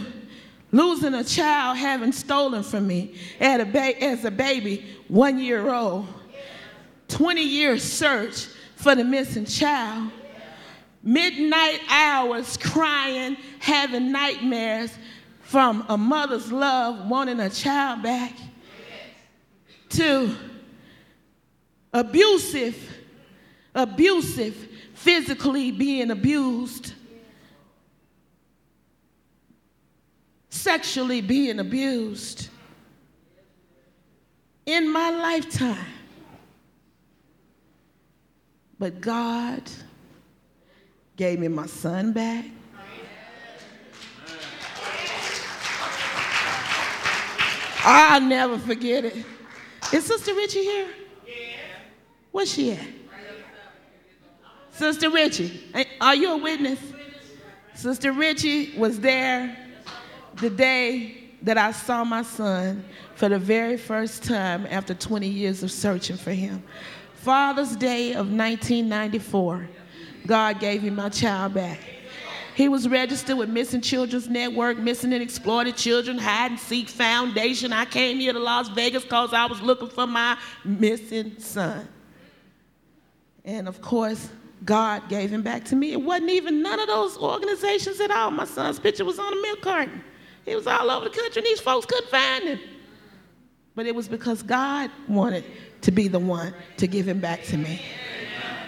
losing 0.71 1.13
a 1.13 1.25
child 1.25 1.77
having 1.77 2.13
stolen 2.13 2.63
from 2.63 2.87
me 2.87 3.15
at 3.37 3.59
a 3.59 3.65
ba- 3.65 4.01
as 4.01 4.23
a 4.23 4.31
baby, 4.31 4.95
one 5.09 5.37
year 5.37 5.73
old, 5.73 6.07
20 7.09 7.41
year 7.41 7.77
search 7.77 8.45
for 8.77 8.95
the 8.95 9.03
missing 9.03 9.43
child, 9.43 10.09
midnight 11.03 11.81
hours 11.89 12.55
crying, 12.55 13.35
having 13.59 14.09
nightmares 14.09 14.97
from 15.41 15.85
a 15.89 15.97
mother's 15.97 16.49
love, 16.49 17.09
wanting 17.09 17.41
a 17.41 17.49
child 17.49 18.01
back, 18.01 18.31
to 19.89 20.33
abusive, 21.93 22.75
abusive, 23.75 24.55
physically 24.93 25.71
being 25.71 26.11
abused, 26.11 26.93
sexually 30.49 31.21
being 31.21 31.59
abused 31.59 32.49
in 34.65 34.91
my 34.91 35.09
lifetime. 35.09 35.85
But 38.79 38.99
God 38.99 39.61
gave 41.15 41.39
me 41.39 41.47
my 41.47 41.67
son 41.67 42.11
back. 42.11 42.45
I'll 47.85 48.21
never 48.21 48.57
forget 48.57 49.03
it. 49.03 49.25
Is 49.91 50.05
Sister 50.05 50.33
Richie 50.33 50.63
here? 50.63 50.87
Where's 52.33 52.51
she 52.51 52.71
at? 52.71 52.79
Sister 54.71 55.11
Richie, 55.11 55.63
are 56.01 56.15
you 56.15 56.31
a 56.31 56.37
witness? 56.37 56.79
Sister 57.75 58.11
Richie 58.11 58.75
was 58.75 58.99
there 58.99 59.55
the 60.37 60.49
day 60.49 61.29
that 61.43 61.59
I 61.59 61.71
saw 61.71 62.03
my 62.03 62.23
son 62.23 62.83
for 63.13 63.29
the 63.29 63.37
very 63.37 63.77
first 63.77 64.23
time 64.23 64.65
after 64.71 64.95
20 64.95 65.27
years 65.27 65.61
of 65.61 65.71
searching 65.71 66.17
for 66.17 66.31
him. 66.31 66.63
Father's 67.13 67.75
Day 67.75 68.13
of 68.13 68.31
1994, 68.31 69.69
God 70.25 70.59
gave 70.59 70.81
me 70.83 70.89
my 70.89 71.09
child 71.09 71.53
back. 71.53 71.79
He 72.55 72.67
was 72.67 72.87
registered 72.87 73.37
with 73.37 73.49
Missing 73.49 73.81
Children's 73.81 74.27
Network, 74.27 74.79
Missing 74.79 75.13
and 75.13 75.21
Exploited 75.21 75.77
Children, 75.77 76.17
Hide 76.17 76.51
and 76.51 76.59
Seek 76.59 76.89
Foundation. 76.89 77.71
I 77.71 77.85
came 77.85 78.19
here 78.19 78.33
to 78.33 78.39
Las 78.39 78.69
Vegas 78.69 79.03
because 79.03 79.33
I 79.33 79.45
was 79.45 79.61
looking 79.61 79.89
for 79.89 80.07
my 80.07 80.35
missing 80.65 81.35
son. 81.37 81.87
And 83.45 83.67
of 83.67 83.81
course, 83.81 84.29
God 84.65 85.09
gave 85.09 85.29
him 85.29 85.41
back 85.41 85.65
to 85.65 85.75
me. 85.75 85.91
It 85.91 86.01
wasn't 86.01 86.29
even 86.31 86.61
none 86.61 86.79
of 86.79 86.87
those 86.87 87.17
organizations 87.17 87.99
at 87.99 88.11
all. 88.11 88.31
My 88.31 88.45
son's 88.45 88.79
picture 88.79 89.03
was 89.03 89.19
on 89.19 89.33
a 89.33 89.41
milk 89.41 89.61
carton. 89.61 90.03
He 90.45 90.55
was 90.55 90.67
all 90.67 90.89
over 90.89 91.05
the 91.05 91.15
country, 91.15 91.41
and 91.41 91.45
these 91.45 91.59
folks 91.59 91.85
couldn't 91.85 92.09
find 92.09 92.43
him. 92.45 92.59
But 93.75 93.85
it 93.85 93.95
was 93.95 94.07
because 94.07 94.43
God 94.43 94.91
wanted 95.07 95.43
to 95.81 95.91
be 95.91 96.07
the 96.07 96.19
one 96.19 96.53
to 96.77 96.87
give 96.87 97.07
him 97.07 97.19
back 97.19 97.43
to 97.45 97.57
me. 97.57 97.81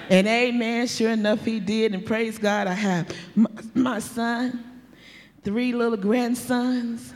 And 0.10 0.28
amen, 0.28 0.88
sure 0.88 1.12
enough, 1.12 1.44
he 1.44 1.60
did. 1.60 1.94
And 1.94 2.06
praise 2.06 2.38
God, 2.38 2.68
I 2.68 2.74
have 2.74 3.10
my, 3.36 3.50
my 3.74 4.00
son, 4.00 4.64
three 5.44 5.74
little 5.74 5.98
grandsons, 5.98 7.14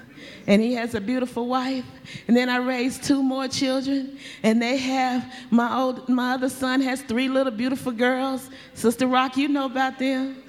and 0.49 0.63
he 0.63 0.73
has 0.73 0.95
a 0.95 0.99
beautiful 0.99 1.45
wife. 1.45 1.85
And 2.27 2.35
then 2.35 2.49
I 2.49 2.57
raised 2.57 3.03
two 3.03 3.21
more 3.21 3.47
children, 3.47 4.17
and 4.41 4.59
they 4.59 4.77
have 4.77 5.31
my 5.51 5.77
old 5.77 6.09
my 6.09 6.33
other 6.33 6.49
son 6.49 6.81
has 6.81 7.03
three 7.03 7.29
little 7.29 7.51
beautiful 7.51 7.91
girls. 7.91 8.49
Sister 8.73 9.05
Rock, 9.05 9.37
you 9.37 9.47
know 9.47 9.65
about 9.65 9.99
them. 9.99 10.41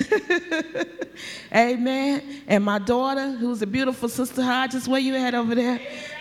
Amen. 1.55 2.43
And 2.49 2.65
my 2.65 2.79
daughter, 2.79 3.33
who's 3.33 3.61
a 3.61 3.67
beautiful 3.67 4.09
Sister 4.09 4.43
Hodges, 4.43 4.89
where 4.89 5.01
you 5.01 5.15
at 5.17 5.35
over 5.35 5.55
there? 5.55 5.79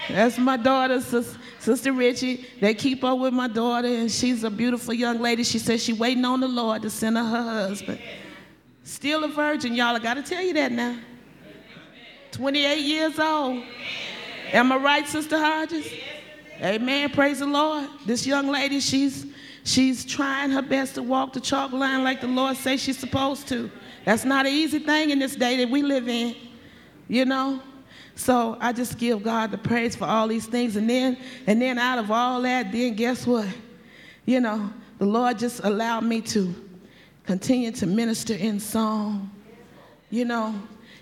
That's 0.09 0.37
my 0.37 0.57
daughter, 0.57 0.99
Sis- 0.99 1.37
Sister 1.59 1.93
Richie. 1.93 2.47
They 2.59 2.73
keep 2.73 3.01
up 3.05 3.17
with 3.17 3.33
my 3.33 3.47
daughter, 3.47 3.87
and 3.87 4.11
she's 4.11 4.43
a 4.43 4.49
beautiful 4.49 4.93
young 4.93 5.19
lady. 5.19 5.45
She 5.45 5.57
says 5.57 5.81
she's 5.81 5.97
waiting 5.97 6.25
on 6.25 6.41
the 6.41 6.49
Lord 6.49 6.81
to 6.81 6.89
send 6.89 7.15
her 7.15 7.23
her 7.23 7.67
husband. 7.69 8.01
Still 8.83 9.23
a 9.23 9.29
virgin, 9.29 9.73
y'all. 9.73 9.95
I 9.95 9.99
got 9.99 10.15
to 10.15 10.23
tell 10.23 10.41
you 10.41 10.53
that 10.55 10.73
now. 10.73 10.97
28 12.31 12.79
years 12.79 13.19
old. 13.19 13.63
Am 14.51 14.71
I 14.71 14.77
right, 14.77 15.07
Sister 15.07 15.37
Hodges? 15.37 15.87
Amen. 16.61 17.09
Praise 17.11 17.39
the 17.39 17.45
Lord. 17.45 17.87
This 18.05 18.25
young 18.27 18.47
lady, 18.47 18.79
she's 18.79 19.25
she's 19.63 20.03
trying 20.03 20.49
her 20.51 20.61
best 20.61 20.95
to 20.95 21.03
walk 21.03 21.33
the 21.33 21.39
chalk 21.39 21.71
line 21.71 22.03
like 22.03 22.21
the 22.21 22.27
Lord 22.27 22.57
says 22.57 22.81
she's 22.81 22.97
supposed 22.97 23.47
to. 23.49 23.71
That's 24.05 24.25
not 24.25 24.45
an 24.45 24.51
easy 24.51 24.79
thing 24.79 25.11
in 25.11 25.19
this 25.19 25.35
day 25.35 25.57
that 25.57 25.69
we 25.69 25.83
live 25.83 26.07
in, 26.07 26.35
you 27.07 27.25
know. 27.25 27.61
So 28.15 28.57
I 28.59 28.73
just 28.73 28.97
give 28.97 29.23
God 29.23 29.51
the 29.51 29.57
praise 29.57 29.95
for 29.95 30.05
all 30.05 30.27
these 30.27 30.45
things, 30.45 30.75
and 30.75 30.89
then 30.89 31.17
and 31.47 31.61
then 31.61 31.77
out 31.77 31.99
of 31.99 32.11
all 32.11 32.41
that, 32.41 32.71
then 32.71 32.95
guess 32.95 33.25
what? 33.25 33.47
You 34.25 34.41
know, 34.41 34.71
the 34.97 35.05
Lord 35.05 35.39
just 35.39 35.63
allowed 35.63 36.03
me 36.03 36.21
to 36.21 36.53
continue 37.25 37.71
to 37.71 37.85
minister 37.85 38.33
in 38.33 38.59
song. 38.59 39.31
You 40.09 40.25
know, 40.25 40.55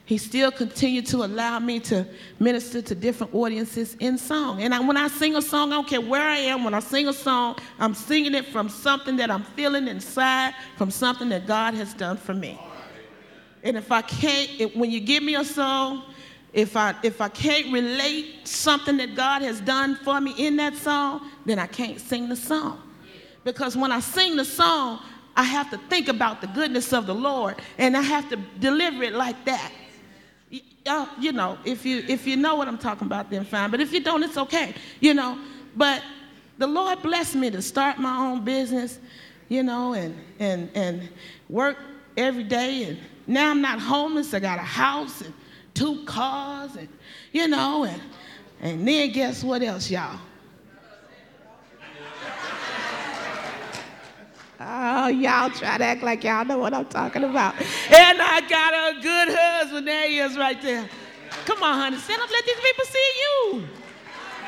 he 0.08 0.18
still 0.18 0.52
continued 0.52 1.06
to 1.06 1.18
allow 1.26 1.60
me 1.60 1.82
to 1.82 2.08
minister 2.40 2.82
to 2.82 2.96
different 2.96 3.36
audiences 3.36 3.98
in 4.00 4.18
song. 4.18 4.62
And 4.62 4.74
I, 4.74 4.80
when 4.80 4.96
I 4.96 5.10
sing 5.10 5.36
a 5.36 5.42
song, 5.42 5.74
I 5.74 5.76
don't 5.76 5.88
care 5.88 6.00
where 6.00 6.22
I 6.26 6.38
am, 6.38 6.64
when 6.64 6.74
I 6.74 6.80
sing 6.80 7.10
a 7.10 7.14
song, 7.14 7.58
I'm 7.78 7.94
singing 7.94 8.34
it 8.34 8.46
from 8.46 8.70
something 8.70 9.18
that 9.18 9.30
I'm 9.30 9.44
feeling 9.44 9.90
inside, 9.90 10.56
from 10.78 10.92
something 10.92 11.28
that 11.28 11.46
God 11.46 11.74
has 11.74 11.94
done 11.94 12.16
for 12.16 12.34
me. 12.34 12.58
And 13.64 13.76
if 13.76 13.92
I 13.92 14.02
can't, 14.02 14.50
if, 14.58 14.74
when 14.78 14.92
you 14.92 15.02
give 15.02 15.24
me 15.24 15.36
a 15.36 15.44
song, 15.44 16.04
if 16.54 16.78
I, 16.78 16.96
if 17.04 17.20
I 17.20 17.28
can't 17.28 17.74
relate 17.74 18.48
something 18.48 18.96
that 18.98 19.14
God 19.14 19.42
has 19.42 19.60
done 19.60 19.98
for 20.06 20.22
me 20.22 20.34
in 20.38 20.56
that 20.56 20.78
song, 20.78 21.30
then 21.46 21.60
I 21.60 21.68
can't 21.68 22.00
sing 22.00 22.30
the 22.30 22.38
song. 22.38 22.82
Because 23.44 23.76
when 23.76 23.92
I 23.92 24.00
sing 24.00 24.38
the 24.38 24.46
song, 24.46 25.02
I 25.36 25.44
have 25.44 25.70
to 25.72 25.78
think 25.90 26.08
about 26.08 26.40
the 26.40 26.48
goodness 26.48 26.94
of 26.94 27.08
the 27.08 27.14
Lord 27.14 27.58
and 27.78 27.98
I 27.98 28.02
have 28.02 28.30
to 28.30 28.38
deliver 28.60 29.04
it 29.04 29.14
like 29.14 29.44
that. 29.44 29.74
Y'all, 30.50 31.10
you 31.20 31.34
know, 31.34 31.58
if 31.66 31.86
you 31.86 32.04
if 32.08 32.26
you 32.26 32.38
know 32.38 32.56
what 32.56 32.68
I'm 32.68 32.78
talking 32.78 33.08
about, 33.08 33.30
then 33.30 33.44
fine. 33.44 33.70
But 33.70 33.82
if 33.82 33.92
you 33.92 34.00
don't, 34.00 34.24
it's 34.24 34.38
okay. 34.38 34.74
You 35.00 35.14
know. 35.14 35.38
But 35.76 36.02
the 36.58 36.68
Lord 36.68 37.02
blessed 37.02 37.36
me 37.36 37.52
to 37.52 37.62
start 37.62 38.00
my 38.00 38.18
own 38.18 38.44
business, 38.44 39.00
you 39.50 39.64
know, 39.64 39.94
and 39.94 40.18
and 40.40 40.70
and 40.74 41.10
work 41.50 41.78
every 42.16 42.44
day. 42.44 42.84
And 42.84 42.98
now 43.28 43.52
I'm 43.52 43.62
not 43.62 43.80
homeless. 43.80 44.34
I 44.34 44.40
got 44.40 44.60
a 44.60 44.64
house 44.64 45.22
and 45.22 45.34
two 45.74 46.04
cars, 46.06 46.76
and 46.78 46.88
you 47.34 47.48
know, 47.48 47.84
and 47.84 48.02
and 48.62 48.88
then 48.88 49.12
guess 49.12 49.44
what 49.44 49.62
else, 49.62 49.92
y'all? 49.92 50.20
Oh, 54.70 55.08
y'all 55.08 55.50
try 55.50 55.78
to 55.78 55.84
act 55.86 56.04
like 56.04 56.26
y'all 56.26 56.44
know 56.44 56.58
what 56.58 56.74
I'm 56.74 56.88
talking 56.88 57.24
about. 57.24 57.56
And 57.58 58.22
I 58.22 58.42
got 58.50 58.74
a 58.74 59.00
good 59.02 59.30
husband. 59.32 59.88
There 59.88 60.10
he 60.10 60.20
is 60.20 60.38
right 60.38 60.62
there. 60.62 60.90
Come 61.46 61.64
on, 61.64 61.80
honey. 61.80 61.96
Stand 61.96 62.22
up. 62.22 62.30
Let 62.30 62.46
these 62.46 62.60
people 62.60 62.84
see 62.84 63.12
you. 63.22 63.62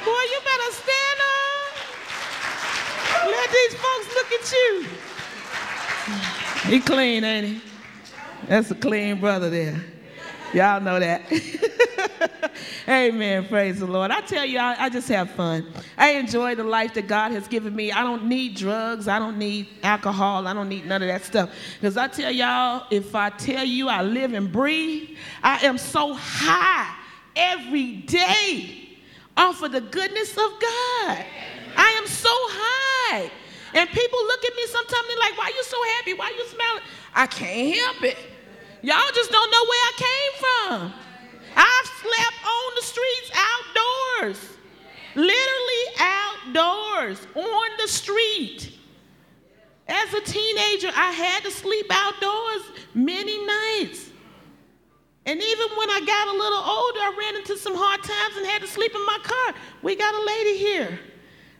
Boy, 0.04 0.24
you 0.32 0.40
better 0.44 0.72
stand 0.74 1.20
up. 1.22 1.76
Let 3.28 3.50
these 3.50 3.74
folks 3.76 4.14
look 4.14 4.32
at 4.34 4.52
you. 4.52 4.86
He 6.70 6.80
clean, 6.82 7.24
ain't 7.24 7.48
he? 7.48 7.62
That's 8.48 8.72
a 8.72 8.76
clean 8.76 9.22
brother 9.22 9.50
there. 9.50 9.82
Y'all 10.54 10.82
know 10.82 11.00
that. 11.00 11.22
Amen. 12.88 13.48
Praise 13.48 13.80
the 13.80 13.86
Lord. 13.86 14.10
I 14.10 14.22
tell 14.22 14.46
you, 14.46 14.58
I, 14.58 14.86
I 14.86 14.90
just 14.90 15.08
have 15.10 15.30
fun. 15.32 15.72
I 15.96 16.12
enjoy 16.12 16.56
the 16.56 16.64
life 16.64 16.96
that 16.96 17.08
God 17.08 17.32
has 17.34 17.48
given 17.48 17.76
me. 17.76 17.92
I 17.92 18.02
don't 18.02 18.26
need 18.26 18.56
drugs. 18.56 19.08
I 19.08 19.20
don't 19.20 19.38
need 19.38 19.68
alcohol. 19.84 20.48
I 20.48 20.54
don't 20.54 20.70
need 20.70 20.88
none 20.88 21.04
of 21.04 21.08
that 21.08 21.24
stuff. 21.24 21.52
Because 21.80 21.98
I 21.98 22.08
tell 22.08 22.32
y'all, 22.32 22.88
if 22.90 23.14
I 23.14 23.30
tell 23.30 23.64
you 23.64 23.90
I 23.90 24.02
live 24.02 24.34
and 24.34 24.52
breathe, 24.52 25.18
I 25.44 25.66
am 25.66 25.78
so 25.78 26.16
high 26.16 26.96
every 27.36 27.98
day 27.98 28.90
off 29.38 29.62
of 29.62 29.72
the 29.72 29.82
goodness 29.82 30.32
of 30.32 30.38
God. 30.38 31.26
I 31.78 31.96
am 32.02 32.08
so 32.08 32.30
high. 32.32 33.32
And 33.76 33.88
people 33.90 34.20
look 34.20 34.46
at 34.46 34.56
me 34.56 34.66
sometimes, 34.66 35.08
they're 35.08 35.18
like, 35.20 35.38
why 35.38 35.46
are 35.46 35.56
you 35.56 35.64
so 35.64 35.78
happy? 35.98 36.14
Why 36.14 36.34
you 36.36 36.48
smiling? 36.48 36.84
I 37.14 37.28
can't 37.28 37.76
help 37.76 38.04
it. 38.04 38.18
Y'all 38.82 39.12
just 39.14 39.32
don't 39.32 39.52
know 39.52 39.66
where 39.66 39.84
I 39.86 39.94
came 39.98 40.34
from. 40.40 40.94
I've 41.56 41.88
slept 42.02 42.46
on 42.46 42.76
the 42.76 42.82
streets 42.82 43.32
outdoors, 43.36 44.58
literally 45.16 45.86
outdoors, 46.00 47.28
on 47.36 47.70
the 47.78 47.88
street. 47.88 48.78
As 49.88 50.14
a 50.14 50.22
teenager, 50.22 50.90
I 50.96 51.12
had 51.12 51.44
to 51.44 51.52
sleep 51.52 51.88
outdoors 51.90 52.62
many 52.94 53.46
nights. 53.46 54.10
And 55.26 55.42
even 55.42 55.68
when 55.76 55.90
I 55.90 56.00
got 56.06 56.28
a 56.28 56.32
little 56.32 56.60
older, 56.60 57.00
I 57.00 57.16
ran 57.20 57.36
into 57.36 57.58
some 57.58 57.76
hard 57.76 58.02
times 58.02 58.38
and 58.38 58.46
had 58.46 58.62
to 58.62 58.68
sleep 58.68 58.94
in 58.96 59.06
my 59.06 59.18
car. 59.24 59.54
We 59.82 59.96
got 59.96 60.14
a 60.14 60.24
lady 60.26 60.58
here, 60.58 61.00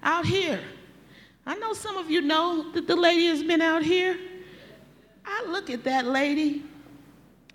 out 0.04 0.26
here. 0.26 0.60
I 1.46 1.56
know 1.56 1.74
some 1.74 1.98
of 1.98 2.10
you 2.10 2.22
know 2.22 2.72
that 2.74 2.88
the 2.88 2.96
lady 2.96 3.28
has 3.28 3.44
been 3.44 3.62
out 3.62 3.84
here. 3.84 4.18
I 5.26 5.46
look 5.48 5.70
at 5.70 5.84
that 5.84 6.06
lady, 6.06 6.64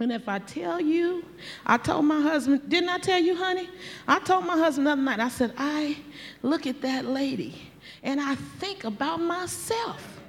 and 0.00 0.10
if 0.10 0.28
I 0.28 0.40
tell 0.40 0.80
you, 0.80 1.24
I 1.64 1.76
told 1.76 2.04
my 2.04 2.20
husband, 2.20 2.68
didn't 2.68 2.88
I 2.88 2.98
tell 2.98 3.18
you, 3.20 3.36
honey? 3.36 3.68
I 4.08 4.18
told 4.18 4.44
my 4.44 4.56
husband 4.56 4.86
the 4.88 4.92
other 4.92 5.02
night, 5.02 5.20
I 5.20 5.28
said, 5.28 5.54
I 5.56 5.96
look 6.42 6.66
at 6.66 6.82
that 6.82 7.04
lady, 7.04 7.70
and 8.02 8.20
I 8.20 8.34
think 8.34 8.84
about 8.84 9.20
myself. 9.20 10.20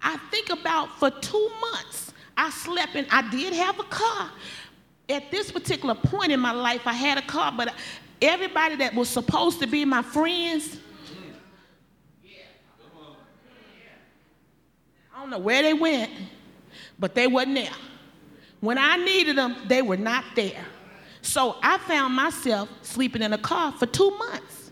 I 0.00 0.16
think 0.30 0.50
about 0.50 0.96
for 0.98 1.10
two 1.10 1.50
months, 1.60 2.12
I 2.36 2.50
slept 2.50 2.94
and 2.94 3.06
I 3.10 3.28
did 3.30 3.52
have 3.52 3.80
a 3.80 3.84
car. 3.84 4.30
At 5.08 5.30
this 5.32 5.50
particular 5.50 5.96
point 5.96 6.30
in 6.30 6.38
my 6.38 6.52
life, 6.52 6.86
I 6.86 6.92
had 6.92 7.18
a 7.18 7.22
car, 7.22 7.52
but 7.56 7.74
everybody 8.22 8.76
that 8.76 8.94
was 8.94 9.08
supposed 9.08 9.58
to 9.60 9.66
be 9.66 9.84
my 9.84 10.02
friends, 10.02 10.78
I 15.12 15.22
don't 15.22 15.30
know 15.30 15.38
where 15.38 15.62
they 15.62 15.74
went, 15.74 16.12
but 16.96 17.16
they 17.16 17.26
wasn't 17.26 17.56
there. 17.56 17.72
When 18.60 18.78
I 18.78 18.96
needed 18.96 19.36
them, 19.36 19.56
they 19.66 19.82
were 19.82 19.96
not 19.96 20.24
there. 20.34 20.64
So 21.22 21.56
I 21.62 21.78
found 21.78 22.14
myself 22.14 22.68
sleeping 22.82 23.22
in 23.22 23.32
a 23.32 23.38
car 23.38 23.72
for 23.72 23.86
two 23.86 24.10
months. 24.18 24.70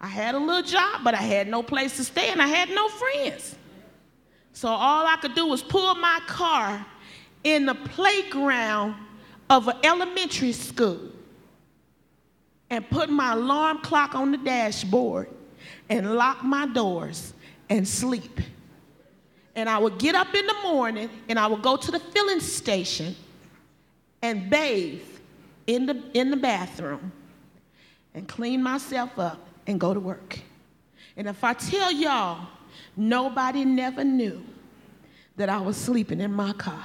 I 0.00 0.06
had 0.06 0.34
a 0.34 0.38
little 0.38 0.62
job, 0.62 1.02
but 1.02 1.14
I 1.14 1.22
had 1.22 1.48
no 1.48 1.62
place 1.62 1.96
to 1.96 2.04
stay 2.04 2.28
and 2.30 2.40
I 2.40 2.46
had 2.46 2.70
no 2.70 2.88
friends. 2.88 3.56
So 4.52 4.68
all 4.68 5.06
I 5.06 5.16
could 5.16 5.34
do 5.34 5.46
was 5.46 5.62
pull 5.62 5.94
my 5.96 6.20
car 6.26 6.84
in 7.44 7.66
the 7.66 7.74
playground 7.74 8.94
of 9.50 9.68
an 9.68 9.76
elementary 9.82 10.52
school 10.52 11.00
and 12.70 12.88
put 12.90 13.08
my 13.08 13.32
alarm 13.32 13.78
clock 13.78 14.14
on 14.14 14.30
the 14.30 14.38
dashboard 14.38 15.28
and 15.88 16.16
lock 16.16 16.44
my 16.44 16.66
doors 16.66 17.32
and 17.68 17.86
sleep. 17.86 18.40
And 19.58 19.68
I 19.68 19.76
would 19.76 19.98
get 19.98 20.14
up 20.14 20.32
in 20.36 20.46
the 20.46 20.54
morning 20.62 21.10
and 21.28 21.36
I 21.36 21.48
would 21.48 21.62
go 21.62 21.76
to 21.76 21.90
the 21.90 21.98
filling 21.98 22.38
station 22.38 23.16
and 24.22 24.48
bathe 24.48 25.02
in 25.66 25.84
the, 25.84 26.00
in 26.14 26.30
the 26.30 26.36
bathroom 26.36 27.10
and 28.14 28.28
clean 28.28 28.62
myself 28.62 29.18
up 29.18 29.48
and 29.66 29.80
go 29.80 29.92
to 29.92 29.98
work. 29.98 30.38
And 31.16 31.26
if 31.26 31.42
I 31.42 31.54
tell 31.54 31.90
y'all, 31.90 32.46
nobody 32.96 33.64
never 33.64 34.04
knew 34.04 34.44
that 35.34 35.48
I 35.48 35.58
was 35.58 35.76
sleeping 35.76 36.20
in 36.20 36.32
my 36.32 36.52
car. 36.52 36.84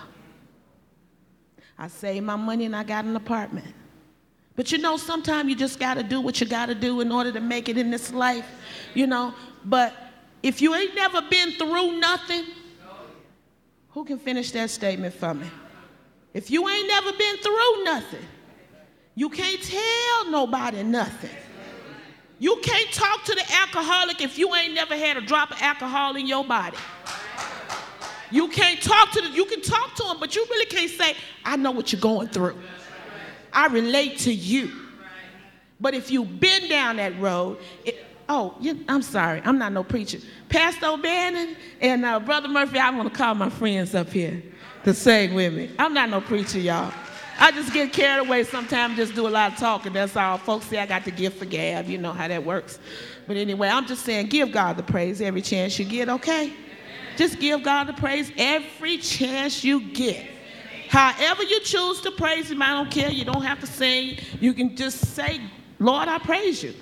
I 1.77 1.89
saved 1.89 2.25
my 2.25 2.37
money 2.37 2.65
and 2.65 2.75
I 2.75 2.83
got 2.83 3.05
an 3.05 3.15
apartment. 3.15 3.71
But 4.55 4.71
you 4.71 4.79
know, 4.79 4.97
sometimes 4.97 5.47
you 5.47 5.55
just 5.55 5.79
got 5.79 5.93
to 5.93 6.03
do 6.03 6.19
what 6.19 6.41
you 6.41 6.47
got 6.47 6.65
to 6.67 6.75
do 6.75 7.01
in 7.01 7.11
order 7.11 7.31
to 7.33 7.39
make 7.39 7.69
it 7.69 7.77
in 7.77 7.91
this 7.91 8.11
life, 8.11 8.47
you 8.95 9.05
know. 9.05 9.35
But 9.63 9.93
if 10.41 10.59
you 10.59 10.73
ain't 10.73 10.95
never 10.95 11.21
been 11.21 11.51
through 11.51 11.99
nothing, 11.99 12.45
who 13.93 14.03
can 14.03 14.17
finish 14.19 14.51
that 14.51 14.69
statement 14.69 15.13
for 15.13 15.33
me? 15.33 15.47
If 16.33 16.49
you 16.49 16.67
ain't 16.67 16.87
never 16.87 17.13
been 17.13 17.37
through 17.37 17.83
nothing, 17.83 18.25
you 19.15 19.29
can't 19.29 19.61
tell 19.61 20.31
nobody 20.31 20.81
nothing. 20.81 21.29
You 22.39 22.59
can't 22.63 22.91
talk 22.91 23.23
to 23.25 23.35
the 23.35 23.43
alcoholic 23.61 24.19
if 24.21 24.37
you 24.37 24.53
ain't 24.55 24.73
never 24.73 24.97
had 24.97 25.17
a 25.17 25.21
drop 25.21 25.51
of 25.51 25.61
alcohol 25.61 26.15
in 26.15 26.27
your 26.27 26.43
body. 26.43 26.77
You 28.31 28.47
can't 28.47 28.81
talk 28.81 29.11
to 29.11 29.21
the, 29.21 29.29
you 29.29 29.45
can 29.45 29.61
talk 29.61 29.93
to 29.95 30.03
them, 30.03 30.17
but 30.19 30.35
you 30.35 30.43
really 30.49 30.65
can't 30.65 30.89
say, 30.89 31.15
I 31.45 31.55
know 31.55 31.69
what 31.69 31.93
you're 31.93 32.01
going 32.01 32.29
through. 32.29 32.57
I 33.53 33.67
relate 33.67 34.17
to 34.19 34.33
you. 34.33 34.71
But 35.79 35.93
if 35.93 36.09
you've 36.09 36.39
been 36.39 36.67
down 36.67 36.95
that 36.95 37.19
road, 37.19 37.59
it, 37.85 38.03
oh, 38.33 38.55
you, 38.59 38.83
I'm 38.87 39.03
sorry, 39.03 39.41
I'm 39.45 39.59
not 39.59 39.71
no 39.71 39.83
preacher. 39.83 40.17
Pastor 40.49 40.87
O'Bannon 40.87 41.55
and 41.81 42.03
uh, 42.03 42.19
Brother 42.19 42.47
Murphy, 42.47 42.79
I 42.79 42.89
want 42.89 43.11
to 43.11 43.15
call 43.15 43.35
my 43.35 43.49
friends 43.49 43.93
up 43.93 44.09
here 44.09 44.41
to 44.83 44.93
sing 44.93 45.35
with 45.35 45.53
me. 45.53 45.69
I'm 45.77 45.93
not 45.93 46.09
no 46.09 46.19
preacher, 46.19 46.59
y'all. 46.59 46.91
I 47.39 47.51
just 47.51 47.73
get 47.73 47.93
carried 47.93 48.27
away 48.27 48.43
sometimes, 48.43 48.95
just 48.95 49.13
do 49.15 49.27
a 49.27 49.29
lot 49.29 49.53
of 49.53 49.59
talking. 49.59 49.93
That's 49.93 50.15
all. 50.15 50.37
Folks 50.37 50.65
say 50.65 50.79
I 50.79 50.85
got 50.85 51.05
the 51.05 51.11
gift 51.11 51.37
for 51.37 51.45
gab. 51.45 51.87
You 51.87 51.97
know 51.97 52.11
how 52.11 52.27
that 52.27 52.43
works. 52.43 52.79
But 53.27 53.37
anyway, 53.37 53.69
I'm 53.69 53.85
just 53.85 54.03
saying, 54.03 54.27
give 54.27 54.51
God 54.51 54.77
the 54.77 54.83
praise 54.83 55.21
every 55.21 55.41
chance 55.41 55.77
you 55.77 55.85
get, 55.85 56.09
okay? 56.09 56.53
Just 57.15 57.39
give 57.39 57.63
God 57.63 57.85
the 57.85 57.93
praise 57.93 58.31
every 58.37 58.97
chance 58.97 59.63
you 59.63 59.81
get. 59.91 60.25
However 60.89 61.43
you 61.43 61.59
choose 61.61 62.01
to 62.01 62.11
praise 62.11 62.49
Him, 62.49 62.61
I 62.61 62.69
don't 62.69 62.89
care. 62.89 63.11
You 63.11 63.25
don't 63.25 63.43
have 63.43 63.59
to 63.59 63.67
sing. 63.67 64.17
You 64.39 64.53
can 64.53 64.75
just 64.75 64.99
say, 65.15 65.41
Lord, 65.79 66.07
I 66.07 66.17
praise 66.17 66.63
you. 66.63 66.73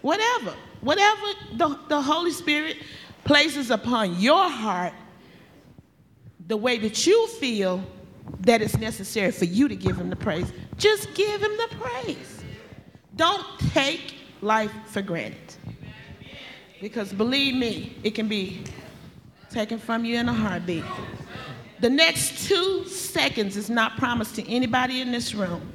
Whatever. 0.00 0.54
Whatever 0.82 1.26
the, 1.54 1.78
the 1.88 2.02
Holy 2.02 2.32
Spirit 2.32 2.76
places 3.24 3.70
upon 3.70 4.20
your 4.20 4.50
heart, 4.50 4.92
the 6.46 6.56
way 6.56 6.76
that 6.78 7.06
you 7.06 7.28
feel 7.28 7.82
that 8.40 8.60
it's 8.60 8.76
necessary 8.76 9.30
for 9.30 9.44
you 9.44 9.68
to 9.68 9.76
give 9.76 9.96
Him 9.96 10.10
the 10.10 10.16
praise, 10.16 10.52
just 10.76 11.14
give 11.14 11.40
Him 11.40 11.52
the 11.56 11.76
praise. 11.76 12.42
Don't 13.16 13.46
take 13.70 14.16
life 14.40 14.72
for 14.86 15.02
granted. 15.02 15.38
Because 16.80 17.12
believe 17.12 17.54
me, 17.54 17.96
it 18.02 18.16
can 18.16 18.26
be 18.26 18.64
taken 19.50 19.78
from 19.78 20.04
you 20.04 20.18
in 20.18 20.28
a 20.28 20.32
heartbeat. 20.32 20.84
The 21.78 21.90
next 21.90 22.48
two 22.48 22.86
seconds 22.86 23.56
is 23.56 23.70
not 23.70 23.96
promised 23.98 24.34
to 24.36 24.48
anybody 24.50 25.00
in 25.00 25.12
this 25.12 25.34
room. 25.34 25.72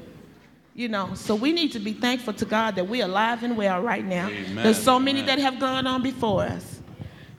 You 0.77 0.89
know, 0.89 1.15
so 1.15 1.33
we 1.33 1.53
need 1.53 1.71
to 1.71 1.79
be 1.79 1.93
thankful 1.93 2.33
to 2.33 2.45
God 2.45 2.75
that 2.75 2.87
we're 2.87 3.03
alive 3.03 3.41
and 3.41 3.57
well 3.57 3.81
right 3.81 4.05
now. 4.05 4.27
Amen. 4.27 4.63
There's 4.63 4.79
so 4.79 4.99
many 4.99 5.21
Amen. 5.21 5.37
that 5.37 5.41
have 5.41 5.59
gone 5.59 5.87
on 5.87 6.03
before 6.03 6.43
us, 6.43 6.81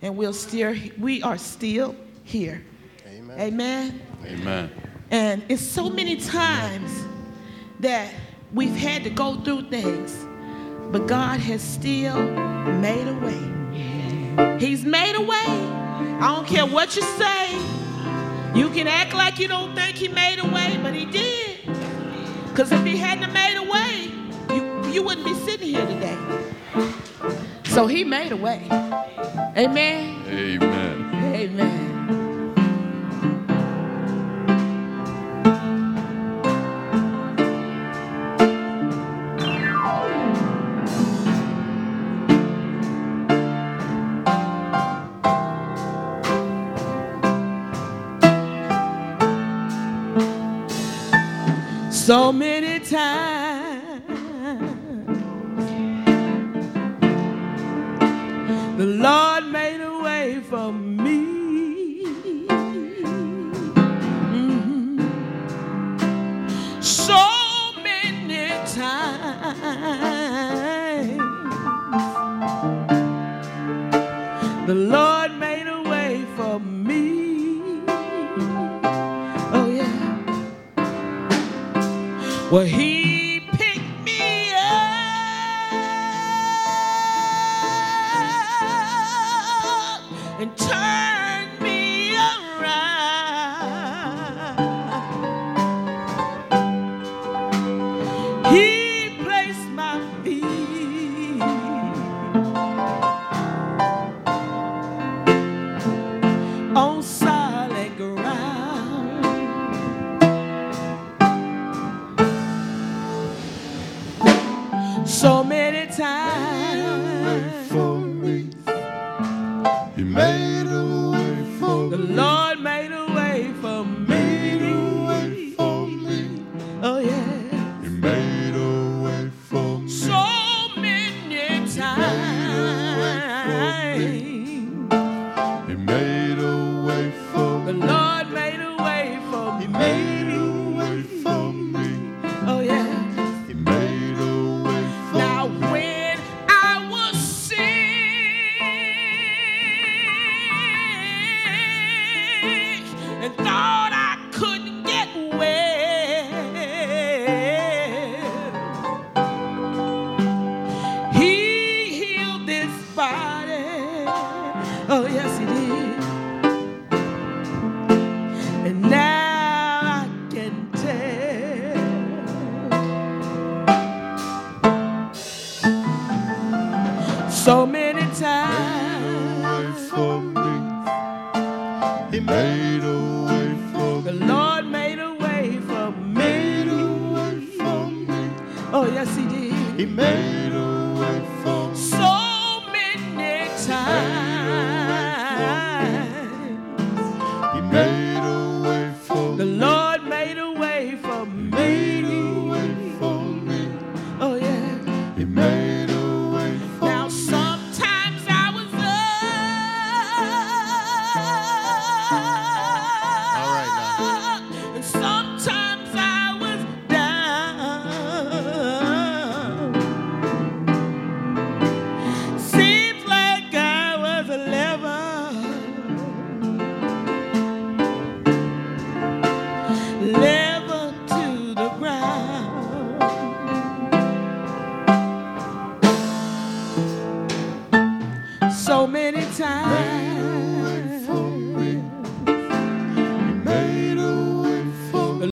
and 0.03 0.17
we'll 0.17 0.33
still, 0.33 0.75
we 0.99 1.23
are 1.23 1.39
still 1.39 1.95
here. 2.25 2.65
Amen. 3.07 3.39
Amen. 3.39 4.03
Amen. 4.27 4.71
And 5.13 5.45
it's 5.49 5.63
so 5.63 5.89
many 5.89 6.17
times 6.17 6.91
that 7.79 8.13
we've 8.53 8.75
had 8.75 9.05
to 9.05 9.11
go 9.11 9.41
through 9.43 9.71
things, 9.71 10.27
but 10.91 11.07
God 11.07 11.39
has 11.39 11.63
still 11.63 12.21
made 12.21 13.07
a 13.07 13.15
way. 13.21 14.59
He's 14.59 14.85
made 14.85 15.15
a 15.15 15.23
way. 15.23 16.17
I 16.21 16.35
don't 16.35 16.47
care 16.49 16.67
what 16.67 16.97
you 16.97 17.03
say. 17.03 17.53
You 18.59 18.69
can 18.71 18.89
act 18.89 19.15
like 19.15 19.39
you 19.39 19.47
don't 19.47 19.77
think 19.77 19.95
He 19.95 20.09
made 20.09 20.41
a 20.41 20.49
way, 20.49 20.77
but 20.83 20.93
He 20.93 21.05
did. 21.05 21.59
Because 22.59 22.73
if 22.73 22.85
He 22.85 22.97
hadn't 22.97 23.33
made 23.33 23.57
a 23.57 23.63
way, 23.63 24.11
you, 24.53 24.91
you 24.91 25.01
wouldn't 25.05 25.25
be 25.25 25.33
sitting 25.35 25.69
here 25.69 25.87
today. 25.87 26.19
So 27.67 27.87
He 27.87 28.03
made 28.03 28.33
a 28.33 28.37
way. 28.37 28.67
Amen. 29.57 30.25
Amen. 30.27 31.35
Amen. 31.37 31.98
So 52.09 52.33
many 52.33 52.58
Well, 82.51 82.65
He 82.65 82.98